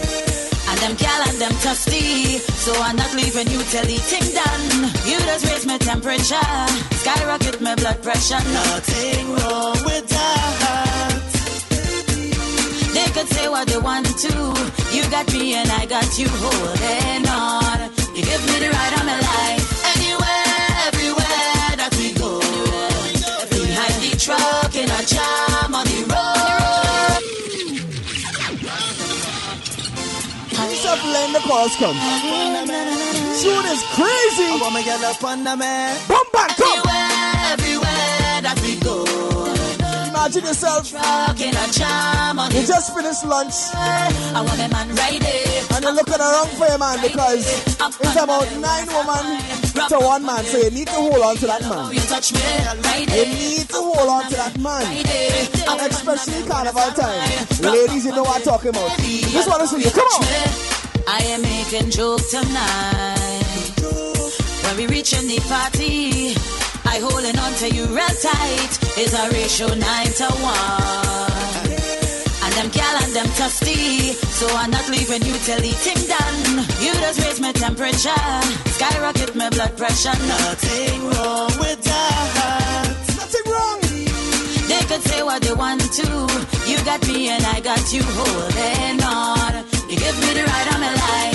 And 0.66 0.78
them 0.82 0.96
gal 0.98 1.22
and 1.30 1.38
them 1.38 1.54
toasty. 1.62 2.42
So 2.42 2.74
I'm 2.82 2.96
not 2.96 3.14
leaving 3.14 3.48
you 3.54 3.62
till 3.70 3.86
the 3.86 3.98
thing 4.02 4.26
done. 4.34 4.90
You 5.06 5.20
just 5.30 5.46
raise 5.46 5.66
my 5.68 5.78
temperature. 5.78 6.50
Skyrocket 6.98 7.62
my 7.62 7.76
blood 7.76 8.02
pressure. 8.02 8.42
Nothing 8.50 9.30
wrong 9.38 9.78
with 9.86 10.10
that. 10.10 11.22
They 12.96 13.12
could 13.14 13.28
say 13.28 13.48
what 13.48 13.68
they 13.68 13.78
want 13.78 14.08
to. 14.08 14.34
You 14.90 15.04
got 15.12 15.32
me 15.32 15.54
and 15.54 15.70
I 15.70 15.86
got 15.86 16.18
you 16.18 16.28
holding 16.30 17.30
on. 17.30 17.94
You 18.18 18.26
give 18.26 18.44
me 18.48 18.58
the 18.58 18.72
right 18.74 18.94
of 18.98 19.06
my 19.06 19.20
life. 19.20 19.65
Truck 24.26 24.76
in 24.76 24.90
a 24.90 25.02
jam 25.06 25.76
on 25.76 25.86
the 25.86 26.02
road. 26.10 27.22
Stop 30.82 31.04
letting 31.06 31.34
the 31.34 31.40
calls 31.40 31.76
come. 31.76 31.96
Tune 33.42 33.66
is 33.74 33.84
crazy. 33.94 34.48
I 34.50 34.58
want 34.62 34.74
my 34.74 34.84
girl 34.84 35.06
up 35.06 35.24
on 35.24 35.44
the 35.44 35.56
man. 35.56 35.98
Boom, 36.08 36.18
back, 36.34 36.58
come. 36.58 36.80
Everywhere, 36.80 37.54
everywhere 37.54 38.42
that 38.42 38.60
we 38.64 38.80
go. 38.80 39.35
Imagine 40.26 40.46
yourself. 40.46 40.90
Truck 40.90 41.40
in 41.40 41.54
a 41.54 41.68
jam 41.70 42.40
on 42.40 42.50
the 42.50 42.60
You 42.60 42.66
just 42.66 42.96
finished 42.98 43.26
lunch 43.26 43.54
I 43.78 44.42
want 44.42 44.58
a 44.58 44.68
man 44.74 44.90
ride 44.98 45.22
and 45.22 45.84
you're 45.86 45.94
looking 45.94 46.18
around 46.18 46.50
for 46.58 46.66
your 46.66 46.80
man 46.82 46.98
because 46.98 47.46
it's 47.46 48.18
about 48.18 48.50
nine 48.58 48.90
women 48.90 49.38
to 49.86 49.98
one 50.02 50.26
man. 50.26 50.44
So 50.46 50.58
you 50.58 50.72
need 50.72 50.88
to 50.88 50.98
hold 50.98 51.22
on 51.22 51.36
to 51.38 51.46
that 51.46 51.62
man. 51.62 51.94
You 51.94 52.00
touch 52.10 52.34
me, 52.34 52.42
ride 52.42 53.06
You 53.06 53.22
it. 53.22 53.28
need 53.38 53.70
to 53.70 53.78
hold 53.78 54.10
on 54.10 54.24
to 54.32 54.36
that 54.42 54.58
man. 54.58 54.82
Especially 55.94 56.42
carnival 56.50 56.90
time. 56.98 57.30
Ladies, 57.62 58.06
you 58.06 58.12
know 58.12 58.24
what 58.24 58.38
I'm 58.38 58.42
talking 58.42 58.70
about. 58.70 58.98
This 58.98 59.46
one 59.46 59.62
is 59.62 59.70
for 59.70 59.78
you. 59.78 59.92
Come 59.94 60.10
on. 60.10 60.26
I 61.06 61.22
am 61.38 61.44
making 61.44 61.92
joke 61.92 62.26
tonight. 62.34 63.46
When 64.66 64.78
we 64.78 64.88
reach 64.88 65.14
in 65.14 65.28
the 65.28 65.38
party, 65.46 66.34
I 66.88 67.00
holding 67.00 67.38
on 67.40 67.54
to 67.62 67.68
you 67.70 67.86
real 67.88 68.16
tight. 68.22 68.72
It's 68.98 69.14
a 69.14 69.30
ratio 69.32 69.68
nine 69.74 70.12
to 70.22 70.28
one. 70.40 71.70
And 72.44 72.54
them 72.54 72.70
gal 72.70 72.96
and 73.04 73.12
them 73.14 73.28
toasty. 73.38 74.14
So 74.40 74.48
I'm 74.56 74.72
not 74.72 74.88
leaving 74.90 75.24
you 75.26 75.36
till 75.46 75.60
the 75.60 75.74
thing 75.86 76.02
done. 76.08 76.66
You 76.84 76.94
just 77.04 77.20
raise 77.26 77.42
my 77.42 77.52
temperature. 77.52 78.26
Skyrocket 78.78 79.36
my 79.36 79.50
blood 79.50 79.76
pressure. 79.78 80.16
Nothing 80.28 81.02
wrong 81.10 81.52
with 81.60 81.82
that. 81.84 82.96
Nothing 83.18 83.52
wrong. 83.52 83.80
They 84.70 84.84
could 84.90 85.04
say 85.10 85.24
what 85.24 85.42
they 85.42 85.54
want 85.54 85.82
to. 85.82 86.08
You 86.70 86.78
got 86.86 87.06
me 87.08 87.30
and 87.30 87.44
I 87.46 87.60
got 87.62 87.82
you 87.94 88.04
holding 88.04 89.04
on. 89.04 89.54
You 89.90 89.98
give 89.98 90.18
me 90.22 90.34
the 90.38 90.44
ride 90.46 90.68
of 90.74 90.80
my 90.80 90.94
life. 90.94 91.35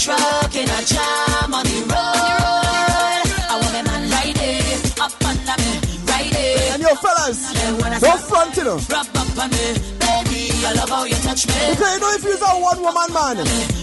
Truck 0.00 0.54
in 0.56 0.64
a 0.64 0.80
jam 0.88 1.52
on 1.52 1.64
the 1.64 1.80
road. 1.92 3.26
I 3.52 3.54
want 3.60 3.76
a 3.76 3.82
man 3.84 4.02
ride 4.08 4.40
it, 4.40 4.96
up 4.96 5.12
on 5.28 5.36
me, 5.36 5.72
ride 6.08 6.32
it. 6.32 6.72
And 6.72 6.82
yo, 6.82 6.94
fellas, 6.96 7.52
don't 8.00 8.20
front, 8.24 8.56
you 8.56 8.64
know. 8.64 8.80
Rub 8.88 9.08
up 9.12 9.28
on 9.36 9.50
me, 9.52 9.76
baby. 10.00 10.56
I 10.64 10.72
love 10.72 10.88
how 10.88 11.04
you 11.04 11.20
touch 11.20 11.46
me. 11.46 11.52
Because 11.76 11.92
you 11.92 12.00
know 12.00 12.12
if 12.16 12.24
you're 12.24 12.40
a 12.40 12.60
one 12.64 12.80
woman 12.80 13.12
man, 13.12 13.36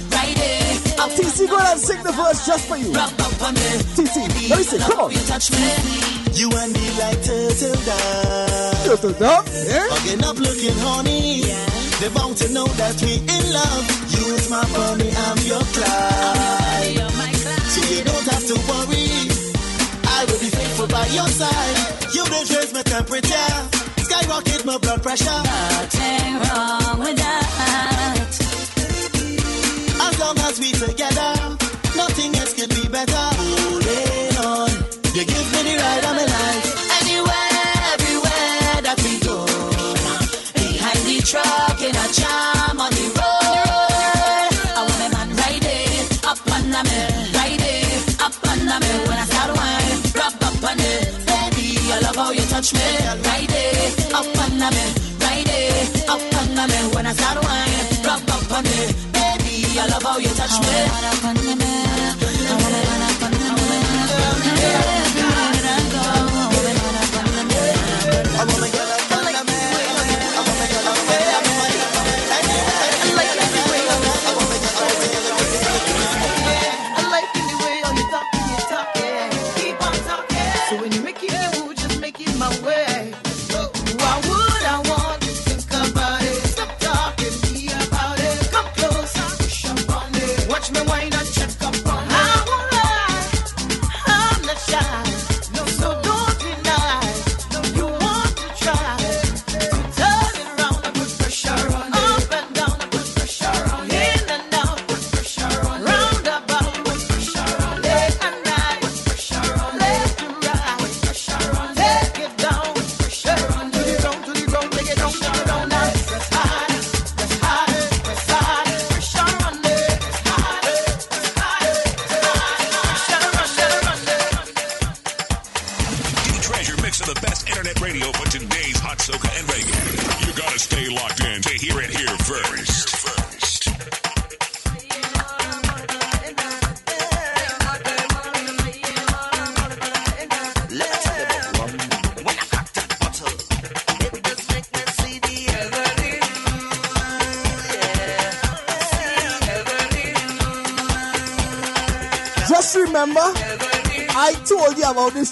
Ride 0.09 0.41
it, 0.41 0.97
up 0.97 1.11
TC 1.13 1.45
go 1.45 1.57
and 1.61 1.79
sing 1.79 2.01
the 2.01 2.11
verse 2.11 2.45
just 2.47 2.67
for 2.67 2.77
you. 2.77 2.89
Rub 2.91 3.13
up 3.21 3.41
on 3.45 3.53
me. 3.53 3.69
TC, 3.93 4.49
let 4.49 4.57
me 4.57 4.63
sing. 4.65 4.81
Come 4.81 4.99
on. 4.99 5.11
You 5.11 5.21
touch 5.29 5.51
me. 5.53 6.17
You 6.33 6.49
and 6.49 6.73
me 6.73 6.85
like 6.97 7.21
turtle 7.21 7.77
doves. 7.85 8.85
Turtle 8.85 9.13
doves, 9.21 9.69
yeah? 9.69 9.85
Hugging 9.93 10.23
up, 10.25 10.37
looking 10.37 10.77
honey. 10.81 11.46
They 12.07 12.13
bound 12.13 12.37
to 12.37 12.47
know 12.53 12.65
that 12.79 12.95
we 13.03 13.19
in 13.19 13.45
love. 13.51 13.83
Use 14.15 14.49
my 14.49 14.63
money, 14.71 15.11
I'm 15.11 15.39
your 15.43 15.59
Clyde. 15.75 17.03
So 17.67 17.79
you 17.83 17.99
don't 18.07 18.27
have 18.31 18.47
to 18.47 18.55
worry. 18.63 19.27
I 20.07 20.23
will 20.23 20.39
be 20.39 20.47
faithful 20.47 20.87
by 20.87 21.05
your 21.11 21.27
side. 21.27 21.75
You 22.15 22.23
don't 22.23 22.47
raise 22.55 22.71
my 22.71 22.83
temperature. 22.83 23.51
Skyrocket 24.07 24.63
my 24.63 24.77
blood 24.77 25.03
pressure. 25.03 25.25
Nothing 25.27 26.31
wrong 26.47 26.99
with 27.03 27.17
that. 27.17 28.29
As 30.07 30.15
long 30.17 30.37
as 30.47 30.59
we 30.63 30.71
together, 30.71 31.33
nothing 31.99 32.31
else 32.39 32.53
could 32.55 32.69
be 32.71 32.87
better. 32.87 33.25
Holding 33.35 34.37
on. 34.47 34.71
You 35.11 35.25
give 35.27 35.47
me 35.51 35.59
the 35.67 35.75
ride 35.75 36.05
of 36.07 36.15
my 36.15 36.23
life. 36.23 36.66
Touch 52.57 52.73
me. 52.73 52.79
Ride 53.27 53.49
it, 53.49 54.13
up 54.13 54.25
on 54.43 54.57
me, 54.57 54.85
ride 55.21 55.47
it, 55.47 56.09
up 56.09 56.21
on 56.39 56.55
me. 56.69 56.95
When 56.95 57.05
I 57.05 57.13
start 57.13 57.37
wine, 57.43 57.87
rub 58.03 58.29
up 58.29 58.51
on 58.51 58.65
it. 58.65 58.95
Baby, 59.13 59.79
I 59.79 59.85
love 59.87 60.03
how 60.03 60.17
you 60.17 60.29
touch 60.29 60.59
me. 60.61 61.36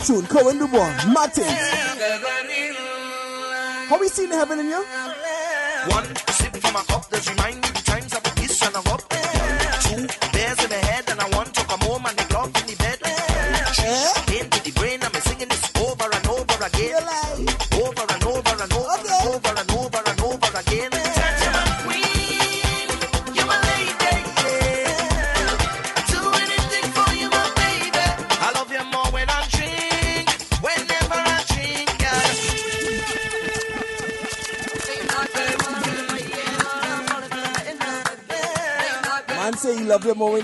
tune, 0.06 0.28
Cohen 0.28 0.60
Dubois, 0.60 1.06
Martin. 1.08 1.44
Have 3.90 4.00
we 4.00 4.08
seen 4.08 4.30
heaven 4.30 4.60
in 4.60 4.68
you? 4.68 4.86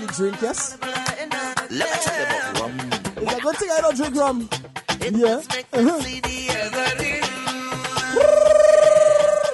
really 0.02 0.14
drink, 0.14 0.42
yes? 0.42 0.78
Let 0.80 0.90
me 0.90 1.86
tell 2.02 2.18
you 2.18 2.24
about 2.24 2.60
rum. 2.60 2.72
It's 3.16 3.34
a 3.34 3.40
good 3.40 3.56
thing 3.56 3.70
I 3.70 3.80
don't 3.80 3.96
drink 3.96 4.16
rum. 4.16 4.48
It 5.00 5.16
yeah. 5.16 5.40
Uh-huh. 5.72 6.02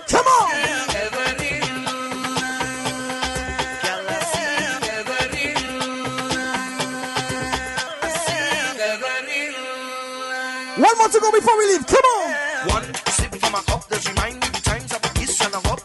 Come 0.09 0.27
on! 0.27 0.49
One 10.79 10.99
more 10.99 11.09
to 11.09 11.21
go 11.21 11.33
before 11.33 11.59
we 11.59 11.67
leave. 11.67 11.87
Come 11.87 11.97
on. 11.99 12.69
One 12.69 12.95
sip 13.09 13.35
from 13.35 13.53
my 13.53 13.61
cup 13.63 13.89
me 13.89 14.41
the 14.41 14.61
times 14.63 14.93
I've 14.93 15.15
kissed 15.15 15.43
and 15.45 15.55
I'm 15.55 15.67
up. 15.67 15.81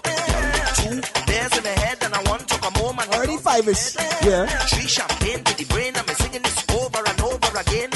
Two 0.76 1.02
bears 1.26 1.58
in 1.58 1.64
head 1.80 1.98
and 2.04 2.14
I 2.14 2.24
want 2.30 2.48
to 2.48 2.60
come 2.60 2.74
home 2.76 3.00
and. 3.00 3.10
Already 3.12 3.38
five 3.38 3.68
ish. 3.68 4.13
Yeah. 4.26 4.46
Trisha 4.72 5.06
to 5.44 5.58
the 5.58 5.66
Brain, 5.66 5.92
I'm 5.98 6.08
singing 6.16 6.44
this 6.44 6.64
over 6.72 7.04
and 7.06 7.22
over 7.22 7.60
again. 7.60 7.90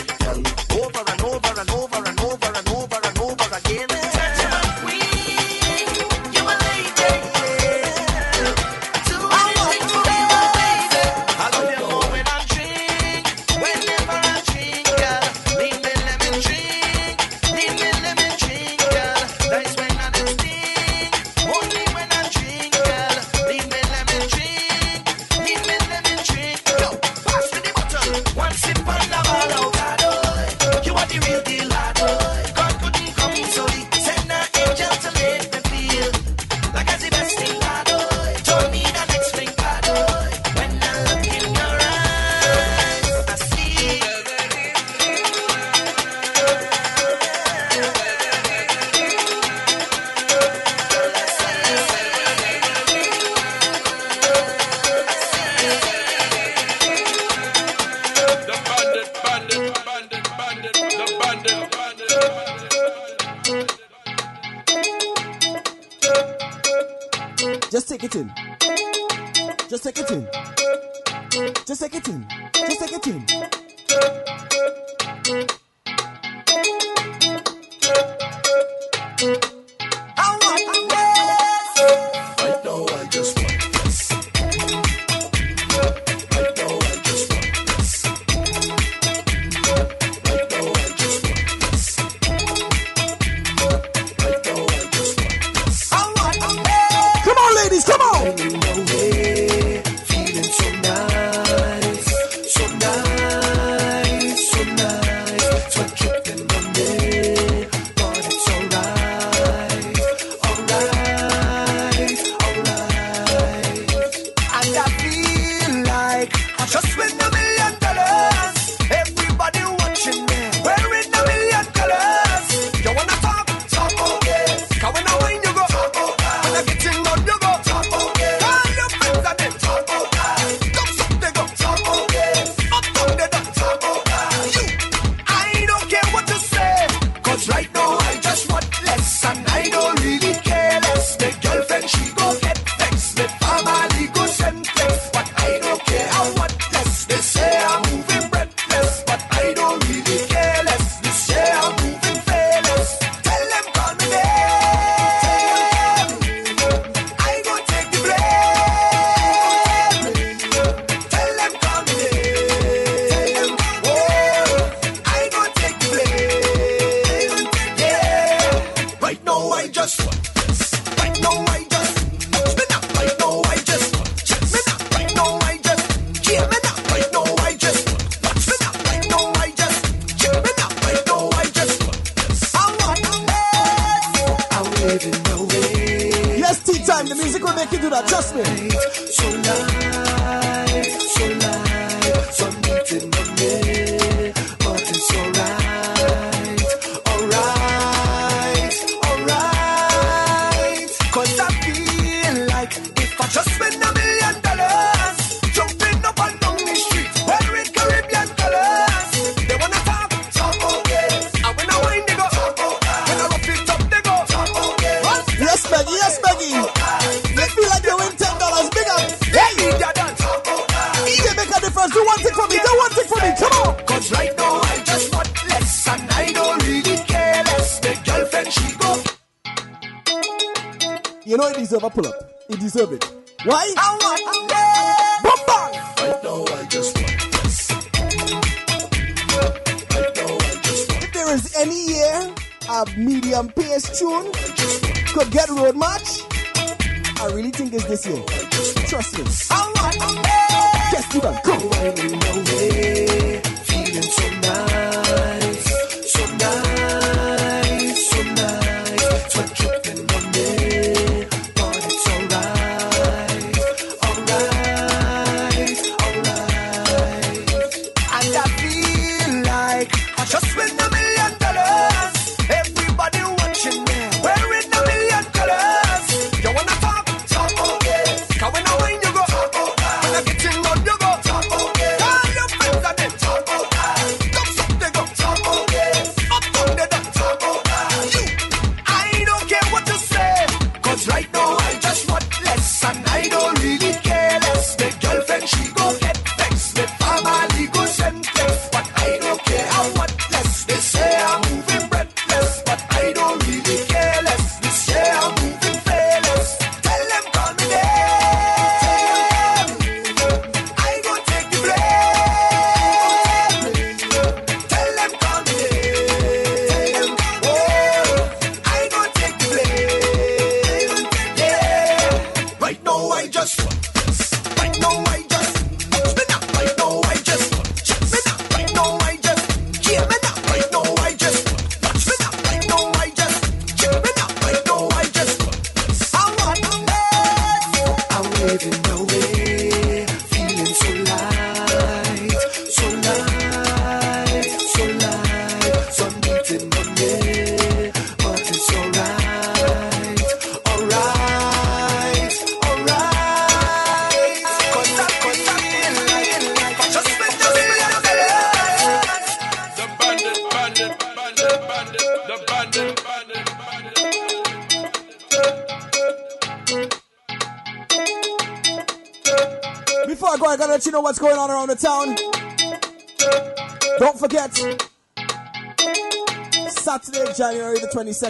Over 0.75 1.03
and 1.11 1.21
over 1.21 1.61
and 1.61 1.69
over. 1.71 1.86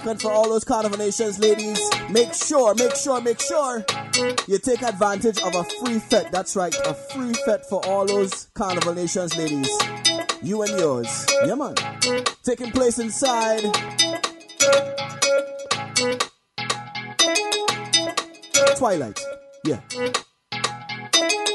The 0.07 0.13
22nd, 0.13 0.21
for 0.21 0.31
all 0.31 0.49
those 0.49 0.63
Carnival 0.63 0.97
Nations 0.97 1.39
ladies, 1.39 1.79
make 2.09 2.33
sure, 2.33 2.73
make 2.75 2.95
sure, 2.95 3.21
make 3.21 3.39
sure 3.39 3.85
you 4.47 4.57
take 4.57 4.81
advantage 4.81 5.41
of 5.41 5.55
a 5.55 5.63
free 5.63 5.99
fet. 5.99 6.31
That's 6.31 6.55
right, 6.55 6.73
a 6.85 6.93
free 6.93 7.33
fet 7.45 7.65
for 7.69 7.85
all 7.85 8.05
those 8.05 8.49
Carnival 8.53 8.93
Nations 8.93 9.37
ladies. 9.37 9.69
You 10.41 10.61
and 10.61 10.79
yours. 10.79 11.25
Yeah, 11.45 11.55
man. 11.55 11.75
Taking 12.43 12.71
place 12.71 12.99
inside. 12.99 13.63
Twilight. 18.77 19.19
Yeah. 19.65 19.81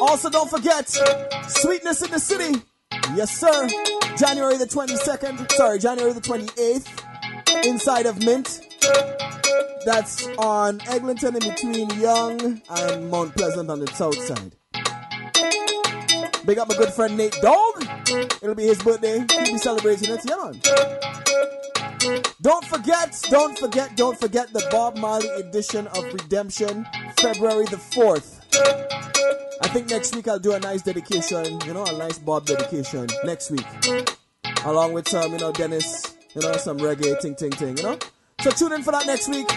Also, 0.00 0.28
don't 0.28 0.50
forget, 0.50 0.88
Sweetness 1.48 2.02
in 2.02 2.10
the 2.10 2.18
City. 2.18 2.60
Yes, 3.14 3.38
sir. 3.38 3.68
January 4.16 4.56
the 4.56 4.66
22nd. 4.66 5.52
Sorry, 5.52 5.78
January 5.78 6.12
the 6.12 6.20
28th. 6.20 7.01
Inside 7.64 8.06
of 8.06 8.18
Mint. 8.18 8.60
That's 9.84 10.26
on 10.38 10.80
Eglinton 10.88 11.36
in 11.36 11.50
between 11.50 11.90
Yonge 12.00 12.62
and 12.70 13.10
Mount 13.10 13.34
Pleasant 13.34 13.70
on 13.70 13.80
the 13.80 13.86
south 13.88 14.18
side. 14.18 14.52
Big 16.44 16.58
up 16.58 16.68
my 16.68 16.76
good 16.76 16.92
friend 16.92 17.16
Nate 17.16 17.36
Dog. 17.40 17.86
It'll 18.08 18.54
be 18.54 18.64
his 18.64 18.82
birthday. 18.82 19.24
He'll 19.30 19.52
be 19.52 19.58
celebrating 19.58 20.10
it. 20.10 20.20
Yeah, 20.28 20.36
man. 20.36 20.60
Don't 22.40 22.64
forget, 22.64 23.16
don't 23.30 23.56
forget, 23.56 23.96
don't 23.96 24.18
forget 24.18 24.52
the 24.52 24.66
Bob 24.70 24.96
Marley 24.96 25.28
edition 25.36 25.86
of 25.88 26.04
Redemption, 26.12 26.84
February 27.20 27.66
the 27.66 27.76
4th. 27.76 28.40
I 29.62 29.68
think 29.68 29.88
next 29.88 30.16
week 30.16 30.26
I'll 30.26 30.40
do 30.40 30.52
a 30.52 30.58
nice 30.58 30.82
dedication, 30.82 31.60
you 31.64 31.72
know, 31.72 31.84
a 31.84 31.96
nice 31.96 32.18
Bob 32.18 32.44
dedication 32.46 33.06
next 33.24 33.52
week. 33.52 33.66
Along 34.64 34.92
with 34.92 35.08
some, 35.08 35.32
you 35.32 35.38
know, 35.38 35.52
Dennis, 35.52 36.11
you 36.34 36.42
know, 36.42 36.52
some 36.54 36.78
reggae, 36.78 37.18
ting, 37.20 37.34
ting, 37.34 37.50
ting, 37.50 37.76
you 37.76 37.82
know? 37.82 37.98
So 38.40 38.50
tune 38.50 38.72
in 38.72 38.82
for 38.82 38.90
that 38.92 39.06
next 39.06 39.28
week. 39.28 39.48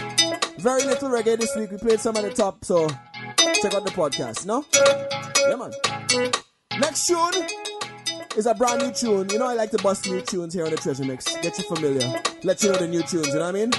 Very 0.60 0.84
little 0.84 1.10
reggae 1.10 1.38
this 1.38 1.54
week. 1.56 1.70
We 1.70 1.78
played 1.78 2.00
some 2.00 2.16
at 2.16 2.22
the 2.22 2.30
top, 2.30 2.64
so 2.64 2.88
check 2.88 3.74
out 3.74 3.84
the 3.84 3.92
podcast, 3.94 4.46
no? 4.46 4.64
Yeah, 5.48 5.56
man. 5.56 6.30
Next 6.78 7.06
tune 7.06 7.46
is 8.36 8.46
a 8.46 8.54
brand 8.54 8.82
new 8.82 8.92
tune. 8.92 9.28
You 9.30 9.38
know, 9.38 9.48
I 9.48 9.54
like 9.54 9.70
to 9.72 9.78
bust 9.78 10.06
new 10.06 10.20
tunes 10.20 10.54
here 10.54 10.64
on 10.64 10.70
the 10.70 10.76
Treasure 10.76 11.04
Mix. 11.04 11.36
Get 11.38 11.58
you 11.58 11.64
familiar. 11.64 12.22
Let 12.44 12.62
you 12.62 12.70
know 12.70 12.78
the 12.78 12.86
new 12.86 13.02
tunes, 13.02 13.28
you 13.28 13.34
know 13.34 13.40
what 13.40 13.48
I 13.48 13.52
mean? 13.52 13.70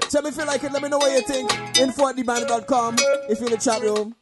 Tell 0.00 0.22
me 0.22 0.30
if 0.30 0.36
you 0.36 0.44
like 0.44 0.64
it. 0.64 0.72
Let 0.72 0.82
me 0.82 0.88
know 0.88 0.98
what 0.98 1.12
you 1.12 1.22
think. 1.22 1.78
Info 1.78 2.08
at 2.08 2.16
thebandit.com. 2.16 2.96
If 3.28 3.38
you're 3.40 3.48
in 3.48 3.54
the 3.54 3.60
chat 3.60 3.82
room, 3.82 4.16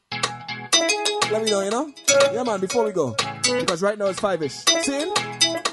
let 1.30 1.42
me 1.42 1.50
know, 1.50 1.60
you 1.62 1.70
know? 1.70 1.92
Yeah, 2.32 2.42
man, 2.42 2.60
before 2.60 2.84
we 2.84 2.92
go. 2.92 3.14
Because 3.42 3.82
right 3.82 3.96
now 3.96 4.06
it's 4.06 4.20
five 4.20 4.42
ish. 4.42 4.52
See? 4.52 5.12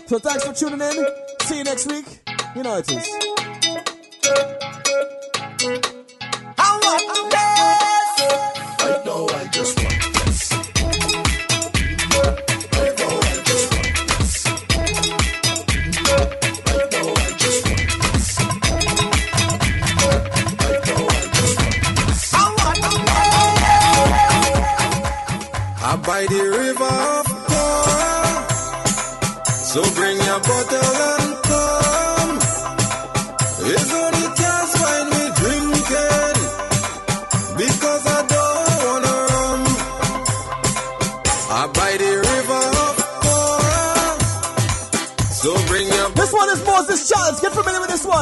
So 0.05 0.19
thanks 0.19 0.45
for 0.45 0.53
tuning 0.53 0.81
in. 0.81 1.05
See 1.41 1.57
you 1.57 1.63
next 1.63 1.87
week. 1.87 2.20
You 2.53 2.63
know 2.63 2.75
it. 2.75 3.30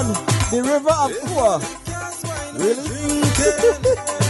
One. 0.04 0.14
The 0.52 0.62
River 0.64 0.92
of 0.92 1.12
Kua. 1.28 1.60
Really? 2.58 4.29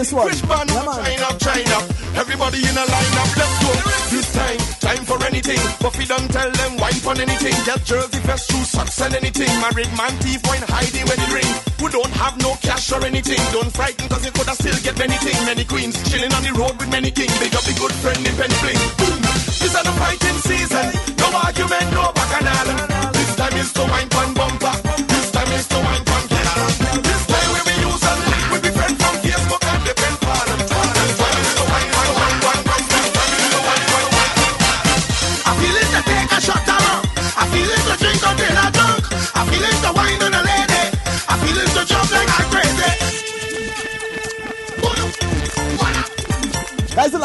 this 0.00 0.12
one. 0.16 0.26
Rich 0.32 0.44
man, 0.48 0.66
yeah, 0.72 0.84
man. 0.88 0.96
China, 1.04 1.28
China. 1.36 1.76
Everybody 2.16 2.58
in 2.64 2.72
a 2.72 2.84
lineup. 2.88 3.30
let's 3.36 3.56
go. 3.60 3.70
This 4.08 4.28
time, 4.32 4.60
time 4.80 5.04
for 5.04 5.18
anything. 5.28 5.60
Buffy 5.80 6.06
don't 6.08 6.28
tell 6.32 6.50
them 6.50 6.72
wine 6.80 7.00
for 7.04 7.12
anything. 7.20 7.52
Just 7.68 7.84
jersey, 7.84 8.20
vest, 8.24 8.50
shoes, 8.50 8.68
socks, 8.72 9.00
and 9.04 9.14
anything. 9.14 9.52
Married 9.60 9.92
man, 10.00 10.14
thief, 10.24 10.40
wine, 10.48 10.64
hiding 10.72 11.04
where 11.04 11.20
the 11.20 11.28
ring. 11.36 11.52
Who 11.80 11.86
don't 11.92 12.14
have 12.16 12.34
no 12.40 12.56
cash 12.64 12.90
or 12.92 13.04
anything. 13.04 13.40
Don't 13.52 13.72
frighten, 13.76 14.08
cause 14.08 14.24
you 14.24 14.32
coulda 14.32 14.54
still 14.56 14.78
get 14.80 14.96
many 14.96 15.16
things. 15.20 15.40
Many 15.44 15.64
queens, 15.64 15.96
chilling 16.08 16.32
on 16.32 16.42
the 16.48 16.52
road 16.56 16.74
with 16.80 16.90
many 16.90 17.10
kings. 17.10 17.36
Big 17.38 17.52
up 17.54 17.64
the 17.68 17.76
good 17.76 17.92
friend 18.00 18.20
in 18.24 18.34
Penny 18.40 18.56
Bling. 18.64 18.80
Boom. 18.96 19.20
This 19.60 19.68
is 19.68 19.72
the 19.76 19.94
fighting 20.00 20.38
season. 20.48 20.86
No 21.20 21.28
argument, 21.44 21.86
no 21.92 22.08
bacchanal. 22.16 23.12
This 23.12 23.36
time 23.36 23.56
is 23.60 23.70
to 23.76 23.84
wine 23.84 24.08
pan 24.08 24.32
bumper. 24.32 24.74
This 25.12 25.28
time 25.30 25.52
is 25.52 25.68
to 25.68 25.78
wine 25.84 26.09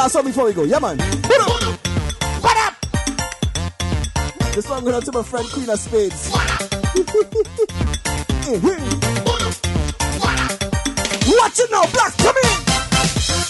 last 0.06 0.14
song 0.14 0.26
before 0.26 0.46
we 0.46 0.54
go. 0.54 0.62
Yeah, 0.64 0.78
man. 0.78 1.00
What 1.00 1.42
up? 1.42 1.50
What 2.44 2.58
up? 2.58 2.76
This 4.54 4.70
one 4.70 4.84
going 4.84 4.96
out 4.96 5.04
to 5.06 5.12
my 5.12 5.24
friend 5.24 5.48
Queen 5.48 5.68
of 5.68 5.80
Spades. 5.80 6.30
What 11.26 11.58
you 11.58 11.70
know? 11.72 11.86
Black, 11.94 12.14
come 12.18 12.38
in. 12.38 12.58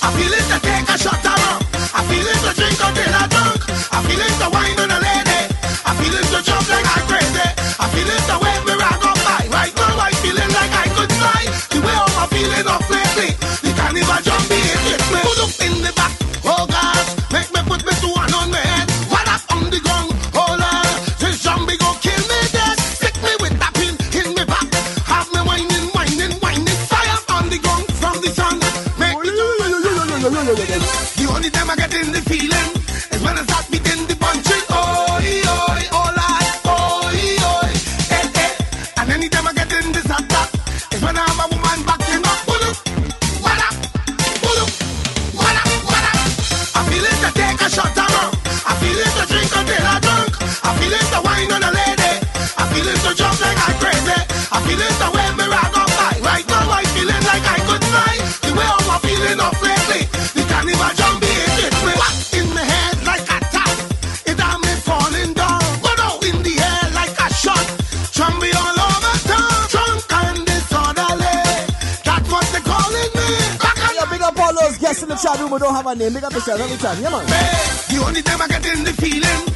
I 0.01 0.09
feel 0.15 0.31
it 0.31 0.45
to 0.51 0.57
take 0.63 0.87
a 0.87 0.97
shot 0.97 1.25
of 1.25 1.35
rum. 1.43 1.61
I 1.93 2.01
feel 2.07 2.27
it 2.27 2.39
to 2.45 2.51
drink 2.55 2.79
until 2.79 3.15
I 3.15 3.27
drunk. 3.27 3.59
I 3.91 3.99
feel 4.07 4.21
it 4.23 4.33
to 4.39 4.47
wine 4.55 4.79
on 4.79 4.91
a 4.91 4.99
lady. 5.03 5.39
I 5.85 5.91
feel 5.99 6.15
it 6.15 6.25
to 6.31 6.39
jump 6.43 6.69
like 6.69 6.85
I 6.85 7.01
crazy. 7.07 7.24
name, 75.97 76.13
big 76.13 76.23
up 76.23 76.33
yourself 76.33 76.59
every 76.59 76.77
time. 76.77 77.01
Yeah, 77.01 77.09
man. 77.09 77.25
The 77.89 78.03
only 78.05 78.21
time 78.21 78.41
I 78.41 78.47
get 78.47 78.65
in 78.65 78.83
the 78.83 78.93
feeling. 78.93 79.54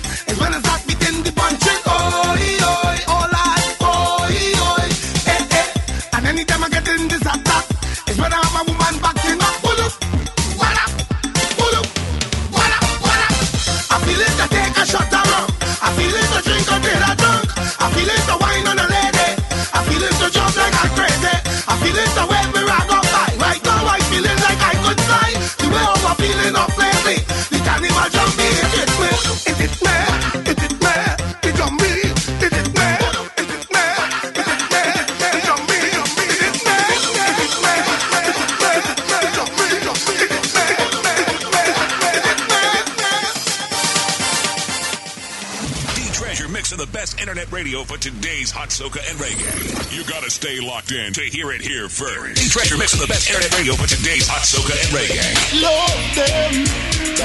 For 47.90 47.98
today's 47.98 48.52
hot 48.53 48.70
soca 48.70 49.02
and 49.10 49.18
reggae. 49.18 49.49
You 49.90 50.06
gotta 50.06 50.30
stay 50.30 50.61
locked 50.61 50.94
in 50.94 51.10
to 51.14 51.26
hear 51.26 51.49
it 51.49 51.60
here 51.60 51.90
first. 51.90 52.38
The 52.38 52.45
treasure 52.45 52.78
mix 52.78 52.94
of 52.94 53.02
the 53.02 53.10
best 53.10 53.26
internet 53.26 53.49
radio 53.57 53.74
for 53.74 53.90
today's 53.90 54.30
hot 54.30 54.45
soca 54.45 54.78
and 54.78 54.94
reggae. 54.94 55.26
Love 55.57 55.98
them 56.14 56.53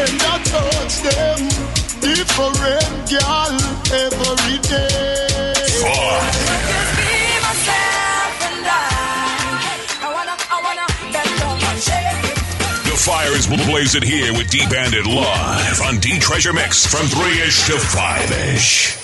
and 0.01 0.17
I 0.25 0.41
touch 0.49 1.05
them. 1.05 1.37
Different 2.01 2.57
girl 3.13 3.53
every 3.93 4.57
day. 4.65 5.53
Just 5.53 5.85
be 5.85 7.13
myself 7.45 8.33
and 8.49 8.65
I. 8.65 9.69
I 10.01 10.09
wanna, 10.17 10.33
I 10.49 10.57
wanna 10.65 10.89
bend 11.13 11.33
down, 11.45 11.77
shake 11.77 12.25
it. 12.25 12.41
The 12.89 12.97
fire 12.97 13.37
is 13.37 13.53
blazing 13.69 14.01
here 14.01 14.33
with 14.33 14.49
D 14.49 14.65
Bandit 14.73 15.05
live 15.05 15.85
on 15.85 16.01
D 16.01 16.17
Treasure 16.17 16.57
Mix 16.57 16.89
from 16.89 17.05
3 17.05 17.21
ish 17.45 17.69
to 17.69 17.77
5 17.77 18.57
ish. 18.57 19.04